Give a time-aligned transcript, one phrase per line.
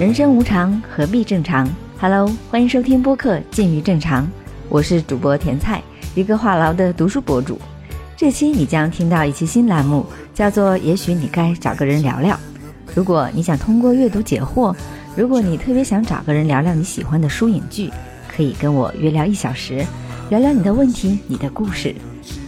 [0.00, 1.68] 人生无常，何必正常
[1.98, 4.24] ？Hello，欢迎收听播客《近于正常》，
[4.70, 5.82] 我是主播甜菜，
[6.14, 7.60] 一个话痨的读书博主。
[8.16, 12.40] 这期你将听到一期新栏目，叫做“也许你该找个人聊聊”。
[12.96, 14.74] 如果你想通过阅读解惑，
[15.14, 17.90] 如果你特别想找个人聊聊你喜欢的书影剧，
[18.34, 19.84] 可以跟我约聊一小时，
[20.30, 21.94] 聊聊你的问题、你的故事。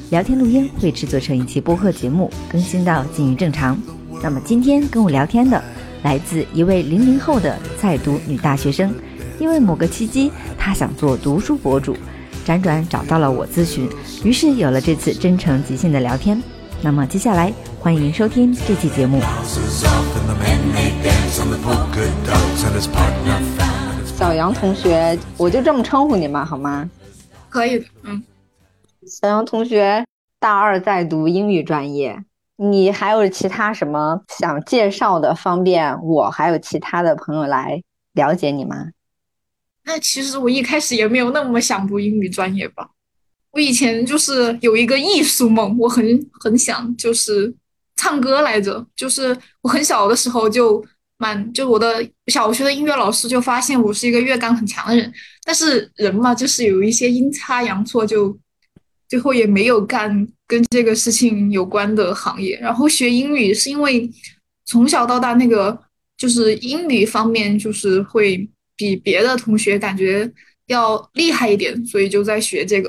[0.09, 3.77] 聊天录音会制作成一期播客节目，更新到《近于正常》。
[4.23, 5.63] 那么今天跟我聊天的，
[6.03, 8.95] 来自一位零零后的在读女大学生，
[9.39, 11.97] 因为某个契机，她想做读书博主，
[12.45, 13.89] 辗转找到了我咨询，
[14.25, 16.43] 于是有了这次真诚即兴的聊天。
[16.83, 19.21] 那么接下来欢迎收听这期节目。
[24.17, 26.91] 小杨同学，我就这么称呼你嘛，好吗？
[27.49, 28.23] 可以的，嗯。
[29.07, 30.05] 小杨同学，
[30.39, 32.25] 大二在读英语专业，
[32.71, 37.83] 你还有其他什么想介绍的，方便我还有其他的朋友来
[38.13, 38.77] 了解你吗？
[39.85, 42.89] 那其实我一开始也没有那么想读英语专业吧。
[43.51, 46.05] 我以前就是有一个艺术梦，我很
[46.41, 47.53] 很想就是
[47.97, 48.87] 唱歌来着。
[48.95, 50.85] 就是我很小的时候就
[51.19, 55.13] 蛮，就我的小学的音乐老师就发现我是一个乐感很强的人，
[55.45, 58.39] 但是人嘛，就是有一些阴差阳错就。
[59.13, 64.11] 最后也没有干跟这个事情有关的行业，然后学英语是因为
[64.65, 65.79] 从小到大那个
[66.17, 70.33] 就是英语方面就是会比别的同学感觉
[70.69, 72.89] 要厉害一点，所以就在学这个。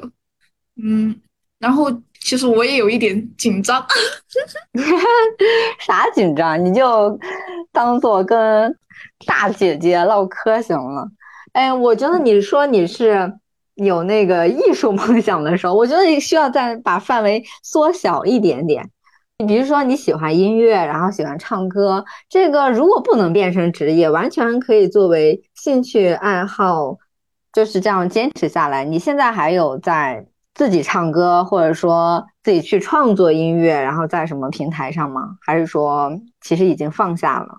[0.82, 1.14] 嗯，
[1.60, 3.86] 然后其实我也有一点紧张，
[5.86, 6.64] 啥紧张？
[6.64, 7.20] 你就
[7.74, 8.74] 当做跟
[9.28, 11.06] 大姐姐唠嗑行了。
[11.52, 13.34] 哎，我觉得你说你是。
[13.76, 18.90] 有那个艺术梦想的时候，我觉得你需要再把范围缩小一点点。
[19.40, 26.98] 你比如说你喜欢音乐，然后喜欢唱歌，这个如果不能变成职业，完全可以作为兴趣爱好，
[27.52, 28.86] 就是这样坚持下来。
[28.86, 35.22] 你现在还有在自己唱歌，或者说自己去创作音乐，然后在什么平台上吗？
[35.42, 37.58] 还是说其实已经放下了？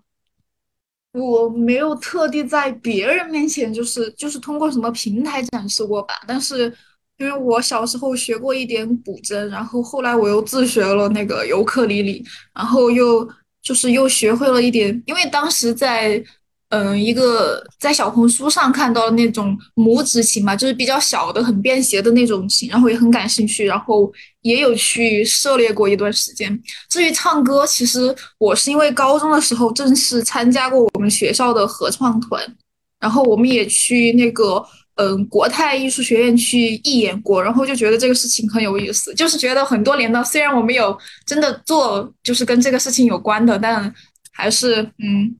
[1.14, 6.14] 我没有特地在别人面前，就是就是通过什么平台展示过吧。
[6.28, 6.70] 但是，
[7.16, 12.24] 因为我小时候学过一点古筝，然后后来我又自学了那个尤克里里，
[12.54, 13.26] 然后又
[13.62, 16.22] 就是又学会了一点，因为当时在。
[16.74, 26.60] 嗯，一个在小红书上看到的那种拇指琴嘛，就是比较小的、很便携的那种琴，然后也很感兴趣，然后也有去涉猎过一段时间。
[26.88, 32.42] 至于唱歌，其实我是因为高中的时候正式参加过我们学校的合唱团，
[32.98, 34.60] 然后我们也去那个
[34.96, 43.94] 嗯国泰艺术学院去义演过，然后就觉得这个事情很有意思，就是觉得很多年了，虽然我没有真的做就是跟这个事情有关的，但
[44.32, 45.36] 还是嗯。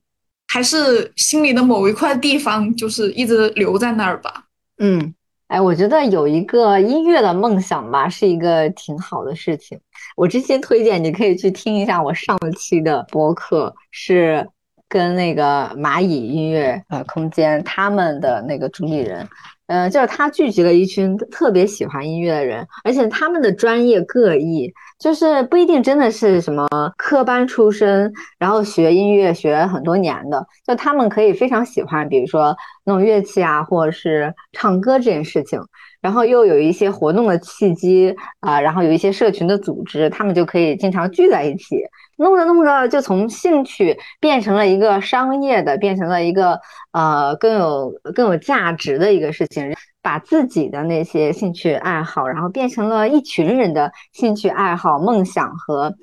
[0.54, 4.44] 还是心里的某一块地方，就是一直留在那儿吧。
[4.78, 5.12] 嗯，
[5.48, 9.76] 哎，我觉得有一个音乐的梦想吧，是一个挺好的事情。
[10.16, 14.48] 我真心推荐你可以去听一下我上期的播客，是
[14.88, 19.28] 跟那个蚂蚁音乐呃空间他们的那个主理人。
[19.66, 24.72] 嗯，就是他聚集了一群特别喜欢音乐的人，而且他们的专业各异，
[25.04, 26.66] 就是不一定真的是什么
[26.96, 35.60] 科班出身，然后学音乐学很多年的，就他们可以非常喜欢，比如说弄乐器啊，或者是唱歌这件事情，
[36.00, 41.82] 然后又有一些活动的契机啊，然后有一些社群的组织，他们就可以经常聚在一起。
[42.16, 46.58] 弄着弄着，就从兴趣变成了一个商业的，变成了一个
[46.92, 49.76] 呃更有更有价值的一个事情。
[50.04, 55.94] 把自己的那些兴趣爱好，然后变成了一群人的兴趣爱好、梦想和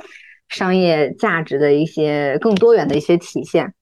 [0.49, 3.75] 商业价值的一些更多元的一些体现。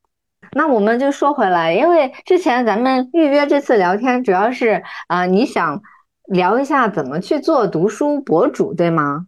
[0.52, 5.82] 那我们就说回来，因为之前咱们预约这次聊天，主要是啊，你想
[6.26, 9.28] 聊一下怎么去做读书博主，对吗？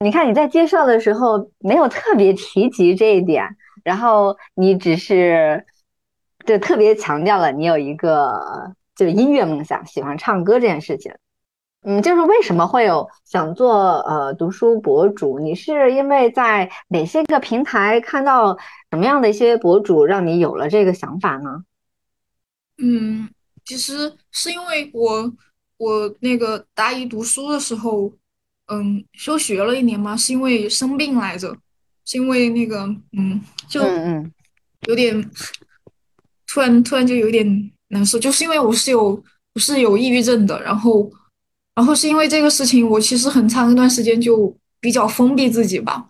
[0.00, 5.64] 你看你在介绍的时候没有特别提及这一点，然后你只是
[6.44, 11.12] 就特别强调了你有一个就是音乐梦想，喜欢唱歌这件事情。
[11.82, 15.38] 嗯，就是为什么会有想做呃读书博主？
[15.38, 18.56] 你是因为在哪些个平台看到
[18.90, 21.64] 什么样的一些博主，让你有了这个想法呢？
[22.78, 23.28] 嗯，
[23.64, 25.32] 其实是因为我
[25.78, 28.12] 我那个大一读书的时候。
[28.72, 31.52] 嗯，休学了一年嘛，是因为生病来着，
[32.04, 32.86] 是因为那个，
[33.18, 34.32] 嗯，就嗯
[34.86, 35.28] 有点
[36.46, 37.44] 突然突然就有点
[37.90, 39.22] 难受，就是因为我是有
[39.54, 41.10] 我是有抑郁症的，然后
[41.74, 46.06] 然后是因为这个事情，我其实很长一段时间就比较封闭自己吧，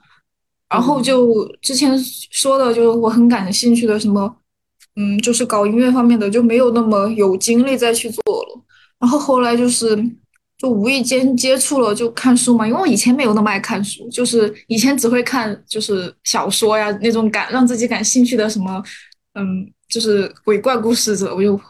[0.69, 1.99] 然后就之前
[2.31, 4.37] 说的，就是我很感兴趣的什么，
[4.97, 8.61] 嗯，就是搞音乐方面的，就没有那么有精力再去做了。
[8.99, 9.97] 然后后来就是
[10.59, 18.83] 就无意间接触了就看书嘛，因为我以前没有那么爱看书，就是以前只会看就是小说呀那种感让自己感兴趣的什么，
[19.35, 21.61] 嗯，就是鬼怪故事者，我就，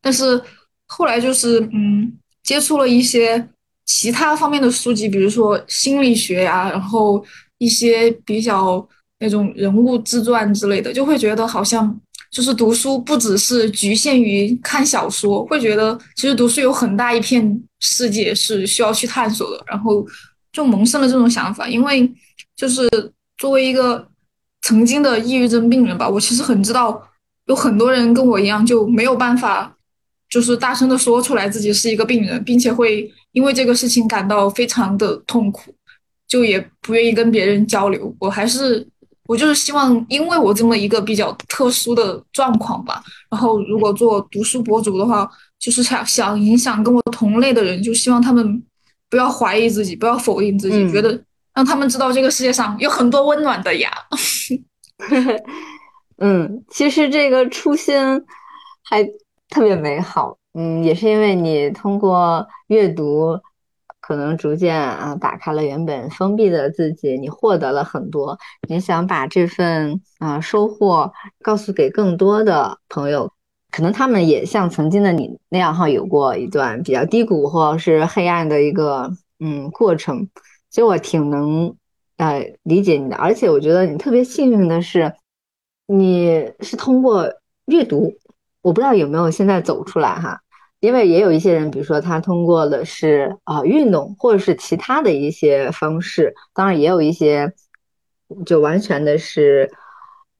[0.00, 0.40] 但是
[0.86, 2.12] 后来就是嗯
[2.42, 3.48] 接触了一些
[3.86, 7.24] 其他方面的书籍，比如说心理学呀，然后
[7.58, 8.86] 一些比较
[9.18, 11.98] 那种人物自传之类的，就会觉得好像。
[12.28, 20.04] 就是读书不只是局限于看小说，会觉得其实读书有很大一片世界是需要去探索的，然后
[20.52, 21.66] 就萌生了这种想法。
[21.66, 22.12] 因为
[22.54, 22.86] 就是
[23.38, 24.06] 作为一个
[24.62, 27.00] 曾经的抑郁症病人吧，我其实很知道
[27.46, 29.76] 有很多人跟我一样就没有办法，
[30.28, 35.74] 就是大声的说出来自己是一个病人，并且会因为这个事情感到非常的痛苦，
[36.28, 38.14] 就也不愿意跟别人交流。
[38.20, 38.86] 我还是。
[39.28, 45.28] 我就是希望，因为我这么一个比较特殊的状况吧，然后如果做读书博主的话，
[45.58, 48.62] 就是想想影响跟我同类的人，就希望他们
[49.10, 51.20] 不要怀疑自己，不要否定自己，觉得
[51.54, 53.90] 让他们知道这个世界上有很多温暖的呀。
[56.18, 57.96] 嗯，其实这个初心
[58.84, 59.04] 还
[59.48, 60.36] 特别美好。
[60.54, 63.38] 嗯，也是因为你通过阅读。
[63.98, 73.32] 可能逐渐啊，打开了原本封闭的自己，你获得了很多，你想把这份啊收获告诉给更多的朋友，
[73.72, 79.10] 可能他们也像曾经的你那样哈，有过一段比较低谷或者是黑暗的一个
[79.40, 80.28] 嗯过程。
[80.70, 81.74] 其实我挺能
[82.18, 85.12] 呃理解你的，而且我觉得你特别幸运的是，
[85.86, 87.32] 你是通过
[87.66, 88.12] 阅读，
[88.62, 90.40] 我不知道有没有现在走出来哈。
[90.80, 97.50] 因为也有一些人，比如说他通过的是啊运动，或者是其他的一些方式，当然也有一些
[98.44, 99.70] 就完全的是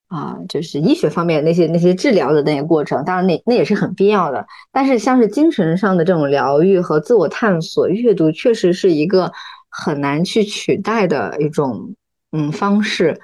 [0.09, 4.47] 啊，就是医学方面那些那些治疗的那些过程，当然那那也是很必要的。
[4.71, 9.33] 但是像是精神上的这种疗愈和自我探索，阅读确实是一个
[9.71, 11.95] 很难去取代的一种
[12.33, 13.19] 嗯方式。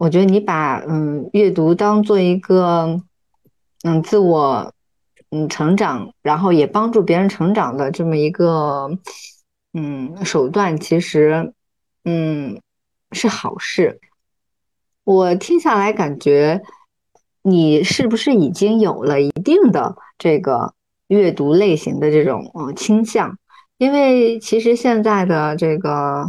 [0.00, 2.98] 我觉得你把嗯阅读当做一个
[3.84, 4.72] 嗯自我。
[5.32, 8.98] 嗯，成长，然后也帮助别人成长的这么一个
[9.72, 11.54] 嗯手段，其实
[12.04, 12.60] 嗯
[13.12, 14.00] 是好事。
[15.04, 16.62] 我听下来感觉，
[17.42, 20.74] 你是不是已经有了一定的这个
[21.06, 23.38] 阅读类型的这种嗯倾向？
[23.78, 26.26] 因为其实现在的这个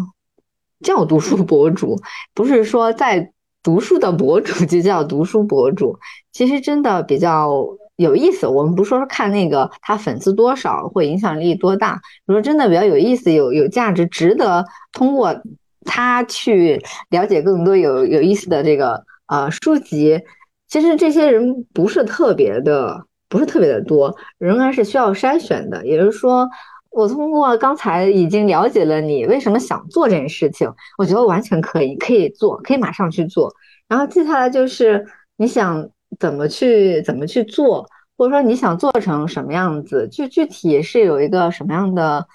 [0.82, 2.00] 教读书博主，
[2.36, 3.34] 不是说在
[3.64, 5.98] 读书的博主 就叫读书博主，
[6.32, 7.66] 其实真的比较。
[7.98, 15.40] 有意思，我们不说看那个他粉丝多少或影响力多大，如说真的比较有意思、有有价值、值得通过
[15.86, 16.82] 他去
[17.12, 20.20] 了解更多有有意思的这个呃书籍。
[20.68, 25.86] 其实这些人不是特别的，不是特别的多，仍然是需要筛选的。
[25.86, 26.50] 也就是说，
[26.92, 33.54] 我通过刚才已经了解了你为什么想做这件事情，我觉得完全可以，可以做，可以马上去做。
[33.88, 35.06] 然后接下来就是
[35.38, 35.90] 你想。
[36.20, 40.10] 怎么去怎么去做，或者说你想做成什么样子？
[40.12, 42.28] 具具体是有一个什么样的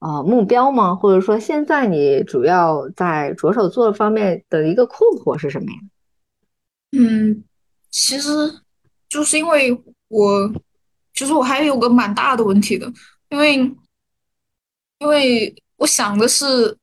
[0.00, 0.94] 呃目标吗？
[0.94, 5.78] 或者说现在你主要在着手做方面的一个困惑是什么呀？
[6.98, 7.42] 嗯，
[7.90, 8.30] 其实
[9.08, 10.52] 就是因为我
[11.14, 12.86] 其实我还有个蛮大的问题的，
[13.30, 13.74] 因为
[15.02, 16.76] 因为我想的是。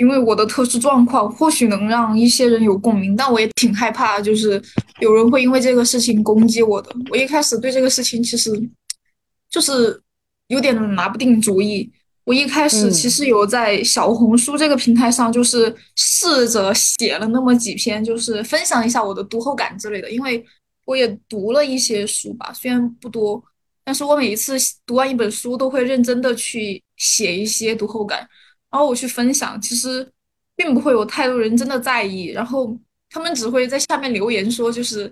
[0.00, 4.62] 因为我的特殊状况，或许能让一些人有共鸣，但我也挺害怕，就是
[5.00, 6.94] 有人会因为这个事情攻击我的。
[7.10, 8.48] 我一开始对这个事情其实
[9.50, 10.00] 就是
[10.46, 11.90] 有点拿不定主意。
[12.22, 20.08] 我一开始其实有在小红书这个平台上，就是试着写了那么几篇，就是分享一下我的读后感之类的。
[20.08, 20.46] 因为
[20.84, 23.42] 我也读了一些书吧，虽然不多，
[23.84, 24.54] 但是我每一次
[24.86, 28.18] 读完一本书，都会认真的去写一些读后感。
[28.70, 30.06] 然后我去分享，其实
[30.54, 32.78] 并不会有太多人真的在意，然后
[33.08, 35.10] 他们只会在下面留言说，就是，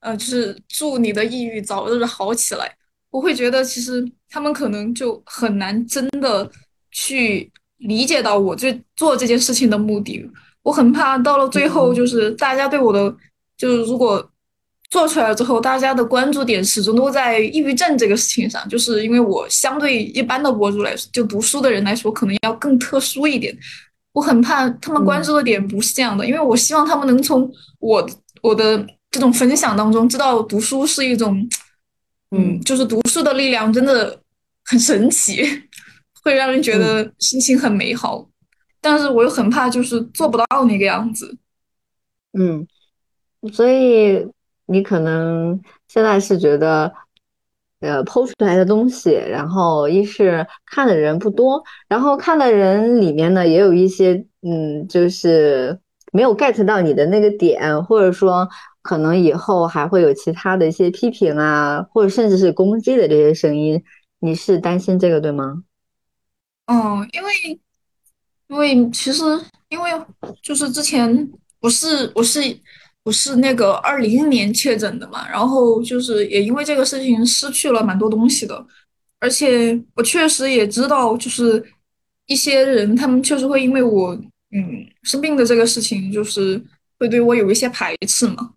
[0.00, 2.76] 呃，就是祝你的抑郁早日好起来。
[3.10, 6.50] 我会觉得，其实他们可能就很难真的
[6.90, 10.28] 去理解到我这做这件事情的目的。
[10.62, 13.16] 我很怕到了最后，就是大家对我的，
[13.56, 14.28] 就是如果。
[14.96, 23.54] 做出来了之后，大家的关注点始终都在抑郁症这个事情上，就是因为我相对一般的博主来说，就读书的人来说，可能要更特殊一点。
[24.12, 27.46] 我很怕他们关注的点不是这样的，因为我希望他们能从
[27.78, 28.08] 我
[28.40, 31.46] 我的这种分享当中知道，读书是一种，
[32.30, 34.18] 嗯，就是读书的力量真的
[34.64, 35.42] 很神奇，
[36.24, 38.26] 会让人觉得心情很美好。
[38.80, 41.36] 但是我又很怕，就是做不到那个样子。
[42.32, 42.66] 嗯，
[43.52, 44.26] 所以。
[44.66, 46.92] 你可能现在是觉得，
[47.80, 55.78] 呃，剖出来的东西，然后一是看的人不多，然后看的人里面呢，也有一些，嗯，就是
[56.12, 58.48] 没有 get 到你的那个点，或者说
[58.82, 63.82] 可能以后还会有其他的一些批评啊，或者甚至是攻击的这些声音，
[64.20, 65.62] 你是担心这个对吗？
[66.66, 67.60] 嗯，因为
[68.48, 69.22] 因为其实
[69.68, 69.90] 因为
[70.42, 71.30] 就是之前
[71.60, 72.40] 不是我是
[73.06, 78.66] 我是那个二零年确诊的嘛，然后就是也因为这个事情失去了蛮多东西的，
[79.20, 81.64] 而且我确实也知道，就是
[82.26, 84.12] 一些人他们确实会因为我
[84.50, 86.60] 嗯生病的这个事情，就是
[86.98, 88.54] 会对我有一些排斥嘛，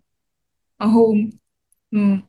[0.76, 1.14] 然后
[1.92, 2.20] 嗯。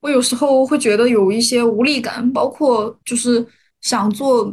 [0.00, 3.46] 我有时候会觉得有一些无力感，包括就是
[3.80, 4.52] 想做，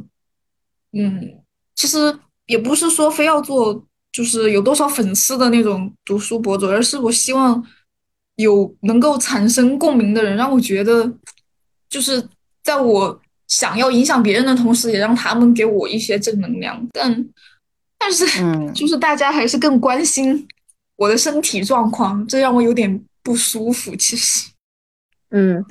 [0.94, 1.42] 嗯，
[1.74, 1.98] 其实
[2.46, 7.64] 也不是说非要做，就是有多少粉丝的那种读书博主，而是我希望
[8.36, 11.12] 有能够产生共鸣的人，让我觉得，
[11.90, 12.28] 就是
[12.64, 16.88] 在我想要影响别人的同时，也让他们给我一些正能量。
[16.92, 17.26] 但
[17.98, 20.48] 但是，嗯， 就是大家还是更关心
[20.96, 23.96] 我的身体状况，这让我有点不舒服。
[23.96, 24.50] 其实。
[25.32, 25.64] 嗯，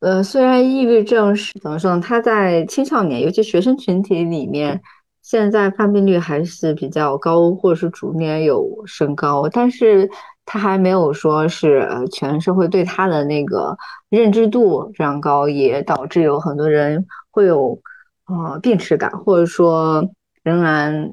[0.00, 2.00] 呃，虽然抑郁症是怎么说呢？
[2.00, 4.80] 它在青少年，尤其学生群体里面，
[5.30, 10.08] 现在发病率还是比较高，或者是逐年有升高，但是
[10.46, 13.76] 它还没有说是全社会对它的那个
[14.08, 17.78] 认知度非常高，也导致有很多人会有
[18.26, 20.08] 呃病耻感，或者说
[20.42, 21.12] 仍然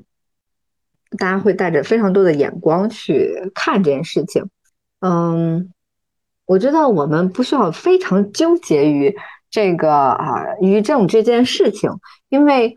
[1.17, 4.50] 大家会带着非常多的眼光去看这件事情，
[5.01, 5.69] 嗯。
[6.48, 9.15] 我觉得我们不需要非常纠结于
[9.50, 11.89] 这个啊抑郁症这件事情，
[12.29, 12.75] 因为，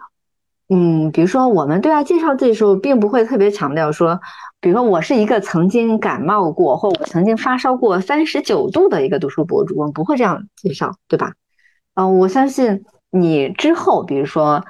[0.71, 4.21] 嗯，比如说我们对外介绍自己的时候，并不会特别强调说，
[4.61, 11.33] 比如说我是一个曾经感冒过或我曾经发烧过三十九度的一个读书博主，我们不会这样介绍，对吧？
[11.95, 14.63] 嗯，我相信你之后，比如说，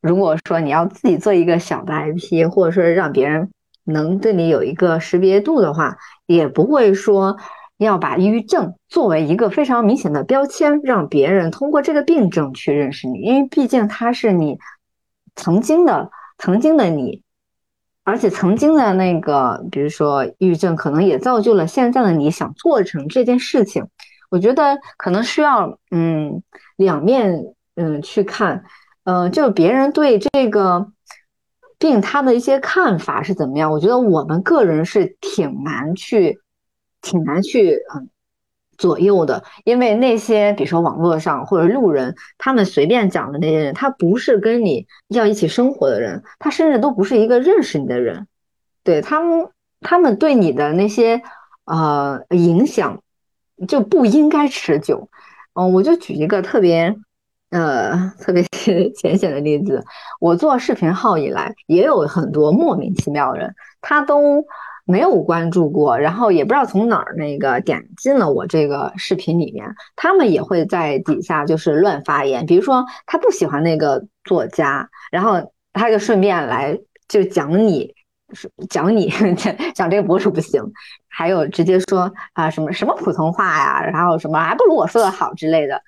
[0.00, 3.50] 如果说你要自己做一个小的 IP，或者说让别人
[3.84, 7.36] 能对你有一个识别度的话，也不会说。
[7.80, 14.58] 要把抑郁症作为一个非常明显的标签，让别人通过这个病症去认识你，因为毕竟它是你
[15.36, 17.22] 曾经的、曾经的你，
[18.04, 23.86] 而且曾经的那个，比如说抑郁症，可能也造就了现在的你想做成这件事情。
[24.30, 26.42] 我觉得可能需要嗯
[26.76, 28.64] 两面嗯去看，
[29.04, 30.92] 嗯，就别人对这个
[31.78, 36.40] 病他的一些看法是怎么样，我觉得我们个人是挺难去。
[37.02, 38.10] 挺难去嗯
[38.80, 48.26] 左右的，因为那些比如说网络上或者路人，他们随便讲的那些人，他不是跟你要一起生活的人，他甚至都不是一个认识你的人，
[48.82, 49.48] 对他们，
[49.82, 51.20] 他们对你的那些
[51.66, 53.02] 呃影响
[53.68, 55.10] 就不应该持久。
[55.52, 56.96] 嗯，我就举一个特别
[57.50, 58.42] 呃特别
[58.96, 59.84] 浅显的例子，
[60.20, 64.46] 我做视频号以来，也有很多莫名其妙的人，他都。
[64.90, 69.66] 没有关注过，然后也不知道从哪儿那个点进了我这个视频里面，
[69.96, 76.78] 他们也会在底下就是乱发言，比如说他不喜欢那个作家，然后他就顺便来
[77.08, 77.94] 就讲你，
[78.68, 79.08] 讲你
[79.74, 80.62] 讲这个博主不行，
[81.08, 85.80] 还有直接说啊什么什么普通话呀，然后什么还不如我说的好之类的，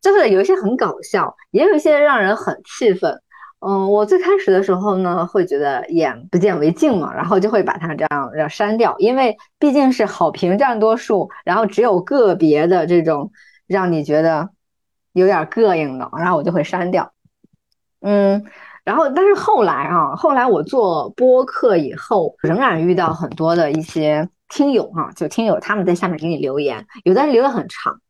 [0.00, 3.20] 就是有一些很搞笑，也有一些让人很气愤。
[3.60, 13.32] 嗯，我最开始的时候呢，会觉得眼不见为净嘛，然后就会把它这样要删掉，因为毕竟是好评占多数，然后只有个别的这种
[13.66, 14.50] 让你觉得
[15.12, 17.12] 有点膈应的，然后我就会删掉。
[18.00, 18.44] 嗯，
[18.84, 28.00] 然后但是后来啊，后来我做播客以后，仍然遇到很多的一些听友哈，就听友他们在下面给你留言，有的人留的很长，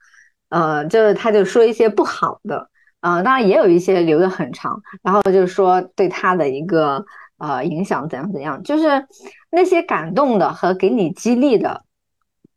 [0.51, 2.69] 呃，就是他就说一些不好的。
[3.01, 7.05] 啊，当然也有一些留的很长，然后就是说对他的一个
[7.39, 9.07] 呃影响怎样怎样，就是
[9.51, 11.85] 那些感动的和给你激励的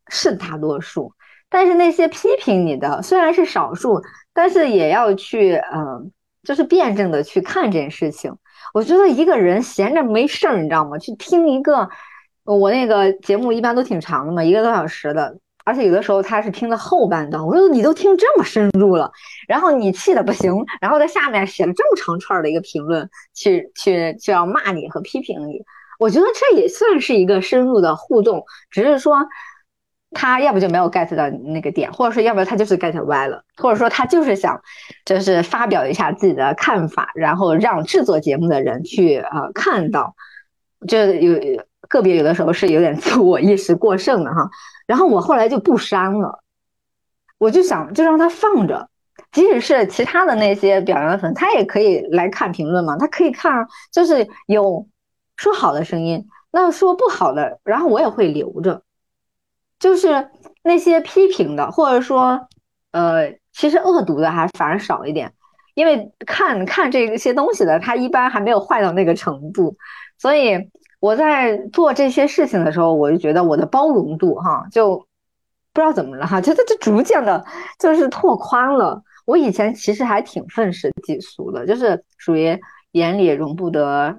[0.07, 1.13] 是大多数，
[1.48, 4.01] 但是那些批评你的虽然是少数，
[4.33, 6.12] 但是也要去嗯，
[6.43, 8.36] 就是辩证的去看这件事情。
[8.74, 10.98] 我觉得一个人闲着没事儿，你知道吗？
[10.98, 11.88] 去听一个
[12.45, 15.38] 我那个节目一般都挺长的嘛，一个多小时的。
[15.63, 19.11] 而且有的时候他是听了后半段，我说你都听这么深入了，
[19.47, 25.63] 然后你气的不行，然后在下面写了这么长串的一个评论，去去就要骂你和批评你，
[25.99, 29.17] 我觉得这也算是一个深入的互动，只是说
[30.13, 34.59] 他要不就没有 get 到那个点，或者说要不然他就是 get 歪了，或者说他就是想
[35.05, 40.15] 就是发表一下自己的看法，然后让制作节目的人去呃看到，
[40.87, 44.50] 就有个别有的时候是有点自我意识过剩的哈。
[44.88, 46.41] 然后我后来就不删了，
[47.38, 48.89] 我就想就让它放着，
[49.31, 54.88] 即使是其他的那些表扬的粉，他也可以来看评论嘛，他可以看，就是有
[55.36, 58.81] 说好的声音，那说不好的，然后我也会留着，
[59.79, 60.29] 就是
[60.63, 62.48] 那些批评的，或者说
[62.91, 65.31] 呃，其实恶毒的还反而少一点，
[65.74, 69.77] 因为看看这些东西的，他一般还没有坏到那个程度，
[70.17, 70.69] 所以
[71.01, 75.05] 我在做这些事情的时候，我就觉得我的包容度哈就。
[75.74, 77.46] 不知道怎么了哈，就它就逐渐的，
[77.79, 79.01] 就是拓宽了。
[79.25, 82.60] 我以前其实还挺愤世嫉俗的，就是属于
[82.91, 84.13] 眼里容不得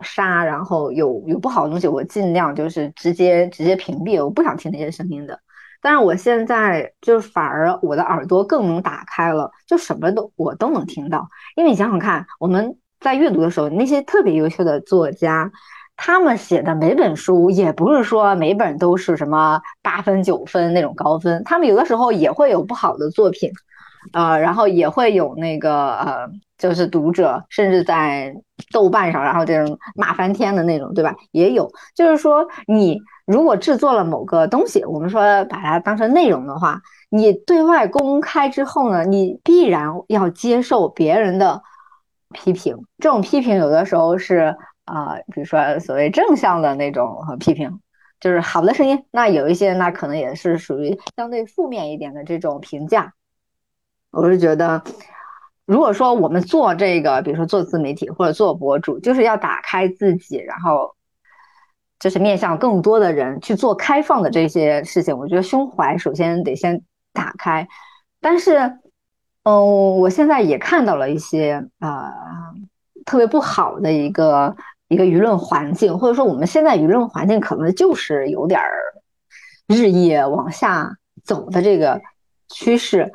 [0.00, 5.38] 沙，然后有有不好的东西，我尽量就是直接直接屏蔽，我不想听那些声音的。
[5.82, 11.28] 但是我现在就反而我的耳朵更能打开了，就什么都我都能听到。
[11.54, 15.52] 因为你想想看，我们在阅读的时候，那些特别优秀的作家。
[16.00, 23.50] 他们写的每本书也不是说每本都是什么八分九分那种高分，他们有的时候也会有不好的作品，
[24.12, 28.32] 呃，然后也会有那个呃，就是读者甚至在
[28.70, 31.16] 豆瓣上，然后这种骂翻天的那种，对吧？
[31.32, 41.60] 也有，就是说你如果制作了某个东西，我们说把它当成内容的话，你对外公开之后呢，你必然要接受别人的
[42.32, 44.56] 批评，这种批评有的时候是。
[44.88, 47.78] 啊，比如说所谓正向的那种批评，
[48.20, 49.04] 就是好的声音。
[49.10, 53.12] 那有一些，那可能也是属于相对负面一点的这种评价。
[54.10, 54.82] 我是觉得，
[55.66, 60.96] 如果说我们做这个，比如说做自媒体或者做博主，就是要打开自己，然后
[61.98, 65.18] 就是面向更多的人去做开放的这些事情。
[65.18, 67.68] 我觉得胸怀首先得先打开。
[68.20, 68.58] 但是，
[69.42, 72.10] 嗯，我现在也看到了一些啊，
[73.04, 74.56] 特别不好的一个。
[74.88, 78.70] 一个舆论环境，或者说我们现在舆论环境可能就是有点儿
[79.66, 80.90] 日益往下
[81.24, 82.00] 走的这个
[82.48, 83.12] 趋势，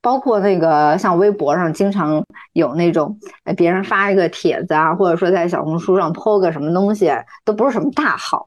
[0.00, 3.18] 包括那个像微博上经常有那种，
[3.56, 7.10] 别人发一个帖子啊，或者说在小红书上 po 个什么东西，
[7.44, 8.46] 都不是什么大号，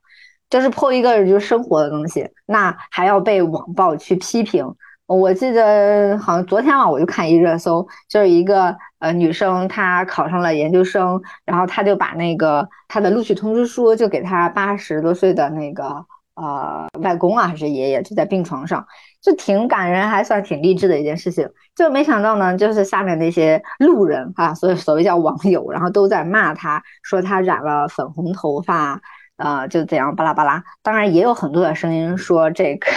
[0.50, 4.66] 就是 po 一个就是生活的东西，那还要被网暴去批评。
[5.06, 18.86] 我记得好像昨天啊，我就看一热搜，就是一个呃女生，她考上了研究生，然后她就把那个她的录取通知书就给她八十多岁的那个呃外公啊还是爷爷，就在病床上，
[19.22, 21.50] 就挺感人，还算挺励志的一件事情。
[21.76, 29.02] 就没想到呢，就是下面那些路人啊，所以所谓叫网友，然后都在骂他，说他染了粉红头发，
[29.38, 30.64] 呃，就怎样巴拉巴拉。
[30.84, 32.88] 当然也有很多的声音说这个。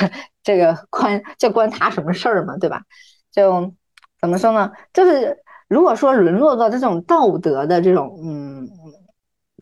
[0.44, 2.82] 这个关这关他什么事儿嘛，对吧？
[3.30, 3.72] 就
[4.20, 4.72] 怎么说呢？
[4.92, 5.38] 就是
[5.72, 8.68] 如果说沦落到这种道德的这种嗯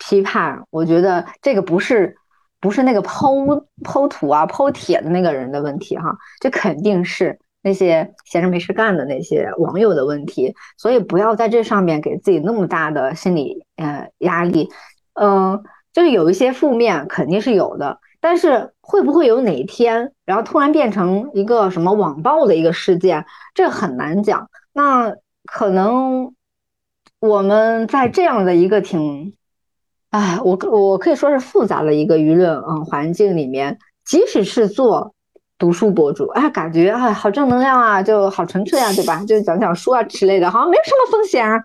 [0.01, 2.17] 批判，我觉得这个不是
[2.61, 10.53] 不是那个剖剖土啊、剖铁的那个人的问题哈，这肯定是那些闲着没事干的那些网友的问题。
[10.77, 14.69] 所以不要在这上面给自己那么大的心理呃压力。
[15.15, 18.01] 嗯，就是有一些负面肯定是有的。
[18.23, 24.51] 但是会不会有哪一天，然后突然变成一个什么网暴的一个事件，这很难讲。
[24.73, 25.15] 那
[25.53, 26.33] 可能
[27.19, 29.35] 我们在这样的一个挺，
[30.11, 35.13] 哎，我我可以说是复杂的一个舆论嗯环境里面，即使是做
[35.59, 39.25] 读书博主，哎，感觉哎好正能量啊，就好纯粹啊，对吧？
[39.27, 41.61] 就讲讲书啊之类的，好像没有什么风险啊。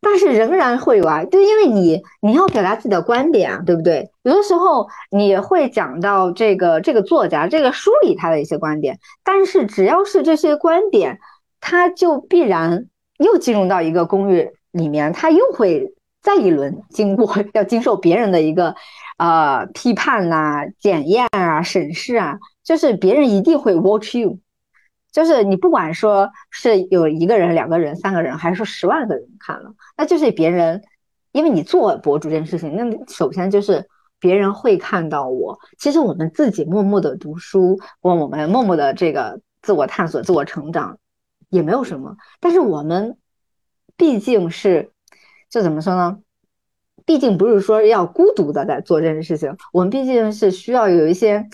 [0.00, 4.10] 但是仍然会有啊，就因为你你要表达自己的观点啊，对不对？
[4.22, 11.18] 有的时候你会讲到这个这个作家这个梳理他的一些观点，但是只要是这些观点，
[11.58, 12.86] 他就必然
[13.18, 18.74] 又进入到一个公寓里面，他又会再一轮经过要经受别人的一个
[19.18, 24.38] 呃批判呐、检验啊、审视啊，就是别人一定会 watch you。
[25.12, 30.82] 就是你不管说是有一个人、两个人、三个人，还是说十万个人看了，那就是别人，
[31.30, 33.86] 因为你做博主这件事情，那首先就是
[34.18, 35.56] 别人会看到我。
[35.78, 40.98] 其实我们自己默默的读书，我我们默默的这个自我探索、自我成长，
[41.54, 42.16] 也没有什么。
[42.40, 43.16] 但是我们
[43.96, 44.90] 毕竟是，
[45.48, 46.18] 就怎么说呢？
[47.06, 51.48] 毕竟不是说要孤独的在做这件事情，我们毕竟是需要有一些。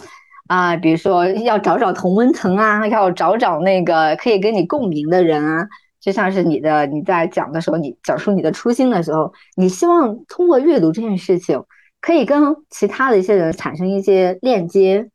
[0.46, 5.68] 啊，比如说要找找同温层啊，要找找那个可以跟你共鸣的人啊，
[6.00, 11.62] 就像是你的你在讲的时候，你讲述你的初心的时候，你希望通过阅读这件事情，
[12.00, 15.08] 可以跟其他的一些人产生一些链接。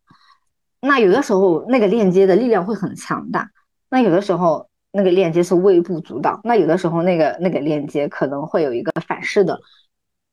[0.79, 3.49] 那有的时候那个链接的力量会很强大，
[3.89, 9.59] 那有的时候那个链接是微不足道，那有的时候那个那个链接可能会有一个反噬的。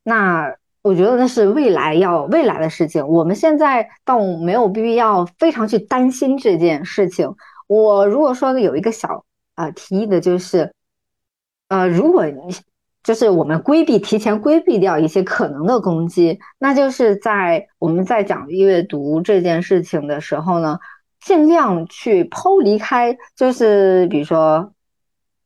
[0.03, 0.55] 那。
[0.85, 7.33] 我觉得那是未来要未来的事情，我们现在倒没有必要非常去担心这件事情。
[7.69, 10.73] 我如果说有一个小啊提议的，就是
[11.69, 12.35] 呃，如果你
[13.05, 20.81] 就是我们规避提前规避掉一些可能的攻击，那就是在我们在讲阅读这件事情的时候呢，
[21.25, 24.73] 尽量去抛离开，就是比如说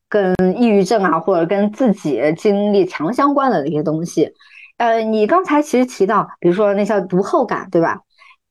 [0.08, 4.32] 跟抑郁症啊，或者跟自己经历强相关的那些东西。
[4.78, 8.00] 呃，你刚才其实提到，比如说那叫读后感，对吧？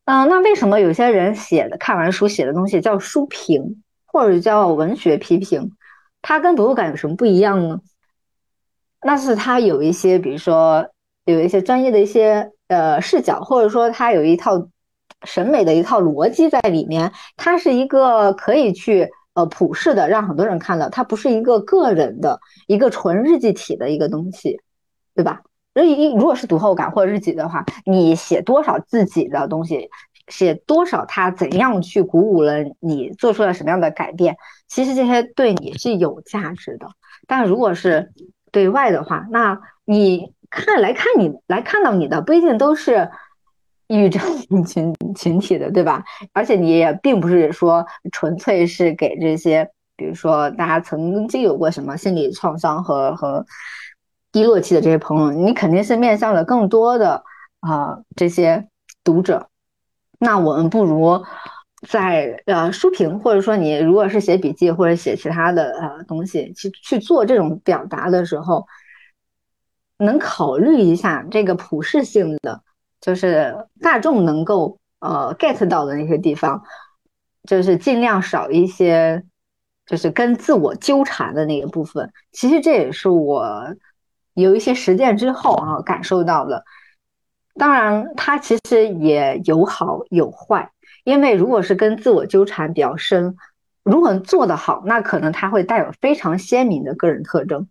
[0.05, 5.71] 嗯，那为什么有些人写的看完书写的东西叫书评，或者叫文学批评，
[6.21, 7.79] 它跟读后感有什么不一样呢？
[9.01, 10.87] 那是他有一些，比如说
[11.25, 14.67] 有一些专业的一些呃视角，或者说他有一套
[15.25, 24.59] 审美的一套逻辑在里面，它是一个可以去呃普世的，让很多人看到，它不是一个个人的一个纯日记体的一个东西，
[25.13, 25.41] 对吧？
[25.73, 29.89] 日一如果是读后感或者日记的话，你写多少自己的东西，
[30.29, 34.37] 写多少他怎样去鼓舞了你，做出了什么样的改变，
[34.69, 36.87] 其实这些对你是有价值的。
[37.27, 38.13] 但如果是
[38.51, 43.09] 对外的话，那你看来看你来看到你的不一定都是
[43.87, 44.21] 抑郁症
[44.65, 46.03] 群群体的，对吧？
[46.33, 53.45] 而且你也并不是说纯粹是给这些，比如说大家曾经有过什么心理创伤和和
[54.31, 57.23] 低落期的这些朋友，你肯定是面向了更多的
[57.59, 58.67] 啊这些
[59.03, 59.49] 读者。
[60.19, 61.23] 那我们不如
[61.87, 68.65] 在呃书评，或者说你如果是写笔记或者写其他的呃东西去去做这种表达的时候，
[69.97, 72.61] 能考虑一下这个普适性的，
[73.05, 76.63] 就是大众能够呃 get 到的那些地方，
[77.43, 79.23] 就是尽量少一些，
[79.85, 82.11] 就是跟自我纠缠的那个部分。
[82.31, 83.75] 其实这也是我
[84.33, 86.63] 有一些实践之后啊感受到的。
[87.53, 90.71] 当然，它其实也有好有坏，
[91.03, 93.37] 因为如果是跟自我纠缠比较深，
[93.83, 97.67] 如果做得好，那可能它会带有非常鲜明的个人特征。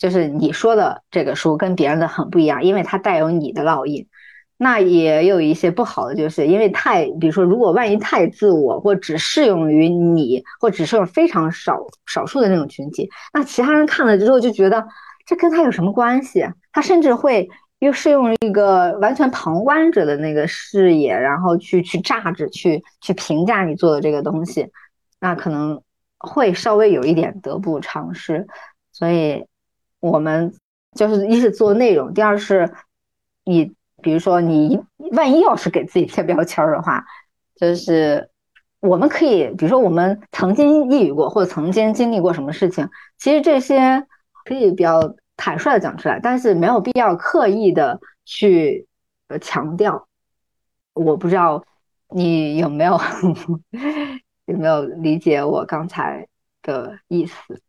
[0.00, 4.08] 就是你说的这个书跟别人的很不一样，因为它带有你的烙印。
[4.56, 14.84] 那也有一些不好的，就是因为太，比如说，如果万一太自我，或只适用于你，或只适用非常少少数的那种群体，那其他人看了之后就觉得
[15.24, 16.44] 这跟他有什么关系？
[16.72, 17.48] 他甚至会。
[17.80, 24.68] 又适用一个完全旁观者的那个视野，然后去去榨着去去评价你做的这个东西，
[25.18, 25.80] 那可能
[26.18, 28.46] 会稍微有一点得不偿失。
[28.92, 29.46] 所以，
[30.00, 30.52] 我们
[30.96, 32.72] 就是一是做内容，第二是，
[33.44, 34.80] 你比如说你
[35.12, 37.04] 万一要是给自己贴标签的话，
[37.56, 38.28] 就是
[38.80, 44.06] 我们可以，比如说我们曾经抑郁过，或者曾经经历过什么事情，其实这些
[44.44, 45.14] 可以比较。
[45.42, 48.86] 坦率的讲出来，但是没有必要刻意的去
[49.28, 50.06] 呃强调。
[50.92, 51.64] 我不知道
[52.10, 53.00] 你有没有
[54.44, 56.28] 有没有理解我刚才
[56.60, 57.62] 的意思？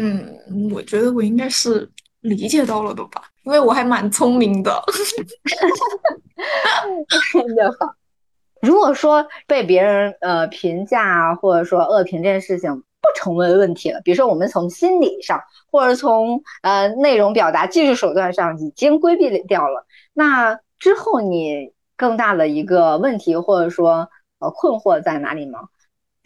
[0.00, 1.88] 嗯，我觉得我应该是
[2.20, 4.82] 理解到了的吧，因为我还蛮聪明的。
[8.62, 12.82] 如果说被别人呃评价或者说恶评这件事情。
[13.00, 14.00] 不成为问题了。
[14.02, 19.86] 比如说，我们从心理上，或者从呃内容表达技术手段上已经规避掉了。
[20.12, 25.68] 那之后你更大的一个问题，或者说呃困惑在哪里吗？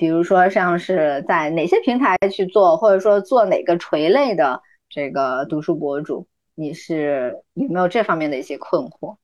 [0.03, 9.17] 比如说像是在哪些平台去做，或者说做哪个垂类的这个读书博主，你是有没有这方面的一些困惑？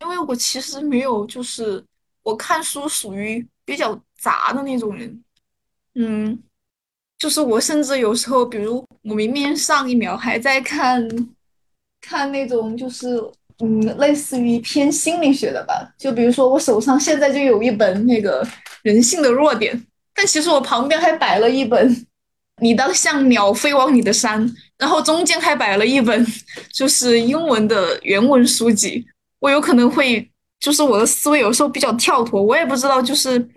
[0.00, 1.84] 因为我其实没有，就是
[2.22, 5.22] 我看书属于比较杂的那种人。
[5.94, 6.42] 嗯，
[7.18, 11.06] 就是我甚至有时候，比如我明明上一秒还在看，
[12.00, 13.08] 看那种就是
[13.62, 15.92] 嗯，类似于偏心理学的吧。
[15.98, 18.46] 就比如说我手上现在就有一本那个
[18.82, 19.80] 人性的弱点，
[20.14, 22.06] 但其实我旁边还摆了一本，
[22.62, 26.26] 你当像鸟飞往你的山，然后中间还摆了一本
[26.72, 29.06] 就是英文的原文书籍。
[29.38, 33.48] 我有可能会就是我的思维有时候比较跳脱，我也不知道就是。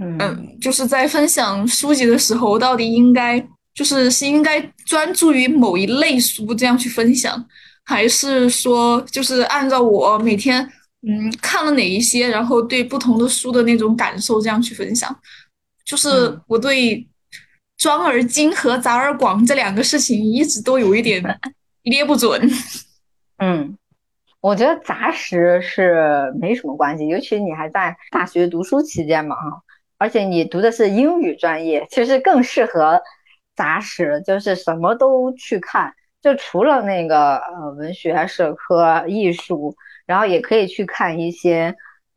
[0.00, 7.44] 嗯，就是在分享书籍的时候，到底应该就是是应该专注于某一类书这样去分享，
[7.88, 10.62] 还是说就是按照我每天
[11.00, 15.18] 嗯看了哪一些，然后对不同的书的那种感受这样去分享？
[15.86, 17.08] 就是我对
[17.78, 21.22] 专而精和杂而广这两个事情一直都有一点
[21.84, 22.46] 捏不准。
[23.38, 23.78] 嗯，
[24.42, 29.62] 我觉得杂食是没什么关系，尤其你还在大学读书期间嘛，哈。
[29.96, 33.00] 而且你读的是英语专业，其实更适合
[33.56, 35.94] 杂食，就是什么都去看，
[36.28, 41.74] 就除了那个呃文学、社科、艺术，然后也可以去看一些，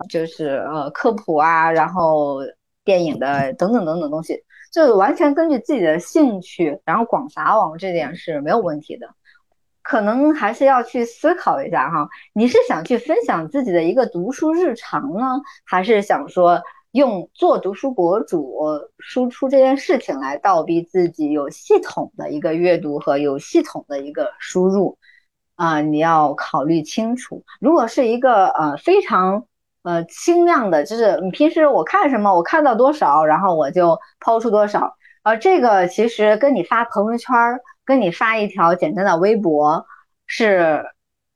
[0.09, 2.39] 就是呃科普啊，然后
[2.83, 9.07] 电影的等等等等东西，就完全根据自己的兴趣，然后广撒网，这点是没有问题的。
[9.81, 18.59] 可能还是要去思考一下哈，你是想去分享自己的一个读书日常呢，还是想说用做读书博主
[18.99, 24.97] 输出这件事情来倒逼自己有系统的一个阅读和有系统的一个输入
[25.55, 25.81] 啊？
[25.81, 27.43] 你要考虑清楚。
[27.59, 29.45] 如果是一个呃非常
[29.83, 37.61] 呃轻量的，就是你平时我看什么，我看到多少，然后我就抛出多少，而这个其实跟你发朋友圈儿。
[37.83, 39.85] 跟你发一条简单的微博
[40.27, 40.85] 是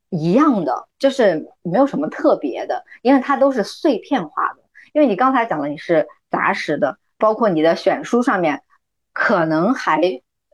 [0.09, 4.63] 一样的，就是没有什么特别的，因为它都是碎片化的。
[4.95, 8.63] 因为你刚才讲的你是杂食的，包括你的选书上面
[9.11, 9.99] 可能还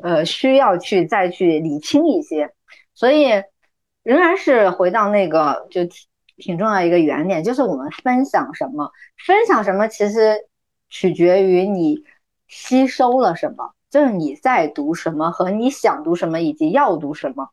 [0.01, 2.51] 呃需要去再去理清一些，
[2.95, 3.30] 所以
[4.01, 8.91] 仍然是回到那个就挺挺重要一个原点，就是我们分享什么，
[9.27, 10.36] 分享什么其实
[10.89, 12.04] 取决于你
[12.47, 13.75] 吸收了什么。
[13.91, 17.49] 就是你在读什么和你想读什么以及要读什么，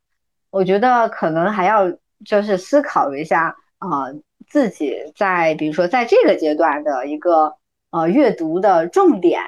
[0.50, 1.90] 我觉得可能还要
[2.24, 4.06] 就是思考一下啊，
[4.48, 7.54] 自己在比如说在这个阶段的一个
[7.90, 9.40] 呃阅读的重点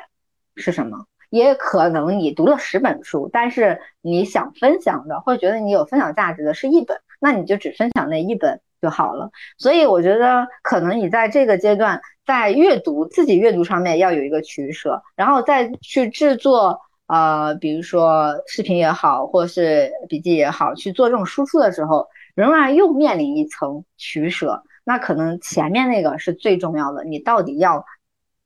[0.57, 1.07] 是什么？
[1.31, 9.31] 也可能你读了十本书，但是你想分享的或者觉得你有分享价值的是一本，那你就只分享那一本就好了。
[9.59, 12.01] 所以我觉得可能你在这个阶段。
[12.27, 24.63] 在阅读自己阅读上面要有一个取舍，然后再去制作呃，比如说视频也好，或是笔记也好，去做这种输出的时候，仍然又面临一层取舍。
[24.85, 27.85] 那可能前面那个是最重要的，你到底要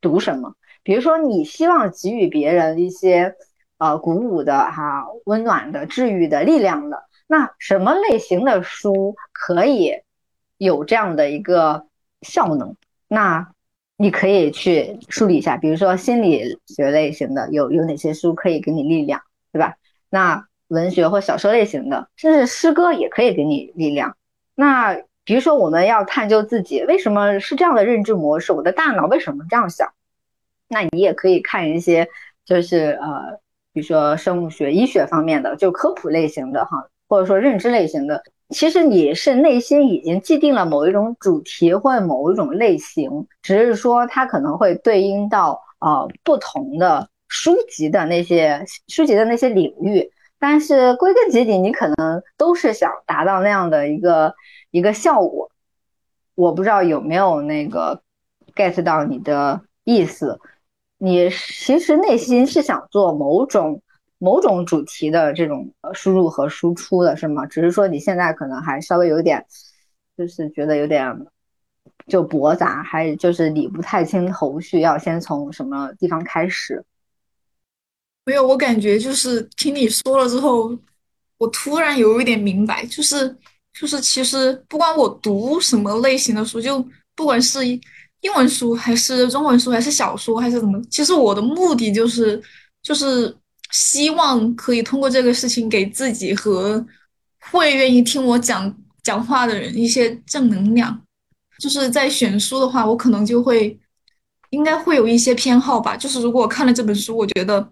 [0.01, 0.55] 读什么？
[0.83, 3.35] 比如说你希望给予别人一些
[3.79, 9.93] 呃鼓舞的哈、温暖的、治愈的力量的，那什么类型的书可以
[10.59, 11.87] 有这样的一个
[12.21, 12.77] 效能？
[13.09, 13.53] 那
[13.97, 19.77] 你可以去梳理一下，比如说心理学类型的有有哪些书可以给你力量，对吧？
[20.11, 24.17] 那文学或小说类型的，甚至诗歌也可以给你力量。
[24.55, 29.93] 那比如说我们要探究自己为什么是这样的认知模式，我的大脑为什么这样想？
[30.69, 32.09] 那你也可以看一些，
[32.45, 33.39] 就是呃，
[33.73, 38.23] 比如说生物学、医学方面的，就科普类型的哈，或者说认知类型的。
[38.51, 54.35] 其实你是内心已经既定了某一种主题或某一种类型，只是说它可能会对应到呃不同的书籍的那些书籍的那些领域，但是归根结底你可能都是想达到那样的一个
[54.75, 55.51] 一个效果。
[56.35, 58.03] 我不知道有没有那个
[58.57, 60.41] get 到你的意思，
[60.99, 63.81] 你其实内心是想做某种。
[64.19, 67.45] 某种主题的这种输入和输出的是吗？
[67.45, 69.45] 只是说你现在可能还稍微有点，
[70.17, 71.27] 就是觉得有点
[72.07, 76.83] 就驳杂，还就是理不太清头绪，要先从什么地方开始？
[78.25, 80.75] 没有，我感觉就是听你说了之后，
[81.37, 83.37] 我突然有一点明白，就是
[83.79, 92.43] 就是其实不管我读什么类型的书，就不管是英文书还是中文书还是小说还是怎么，其实我的目的就是
[92.83, 93.37] 就是。
[93.71, 96.85] 希望可以通过这个事情给自己和
[97.51, 100.97] 会愿意听我讲讲话的人一些正能量。
[101.59, 103.77] 就是在选书的话，我可能就会
[104.51, 105.97] 应该会有一些偏好吧。
[105.97, 107.69] 就是如果我看了这本书，我觉得，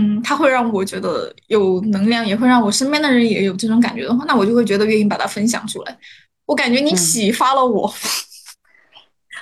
[0.00, 5.98] 嗯，它会让我觉得有能量，也会让我身边的人也有这种感觉的话，那我就会觉得愿意把它分享出来。
[6.46, 7.92] 我感觉你启发了我。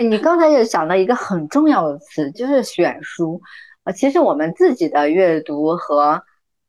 [0.00, 3.40] 你刚才也讲了一个很重要的词，就是选书。
[3.84, 6.22] 呃，其实我们自己的阅读和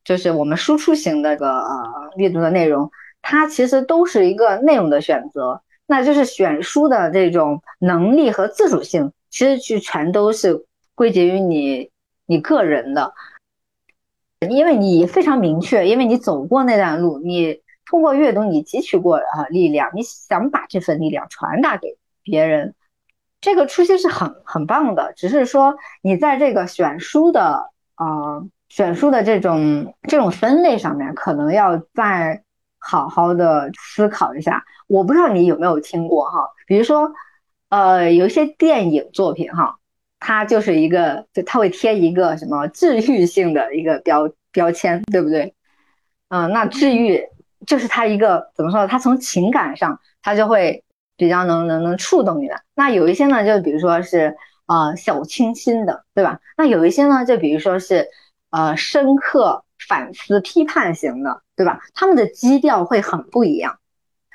[0.03, 5.61] 就是我们输出型的个呃阅读的内容，它其实都是一个内容的选择。
[5.87, 11.89] 那就是选书的这种能力和自主性，其实就全都是归结于你
[12.25, 13.13] 你个人的，
[14.49, 22.75] 因为你非常明确，因为你走过那段路，你通过阅读你汲取过啊力量，你想把这份力量传达给别人。
[23.41, 32.43] 这个初心是很很棒的，只是说你在这个选书的啊选书的这种这种分类上面，可能要再
[32.77, 34.63] 好好的思考一下。
[34.87, 37.11] 我不知道你有没有听过哈，比如说
[37.69, 39.77] 呃有一些电影作品哈，
[40.19, 45.53] 它就是一个就它会贴一个什么治愈性的一个标标签，对不对？
[46.29, 47.21] 嗯，那治愈
[47.65, 48.85] 就是它一个怎么说？
[48.87, 50.83] 它从情感上它就会。
[51.19, 56.39] 比较能能能触动你的，那有一些呢，就比如说是呃小清新的，对吧？
[56.55, 58.07] 那有一些呢，就比如说是
[58.51, 61.79] 呃深刻反思批判型的，对吧？
[61.95, 63.79] 他们的基调会很不一样。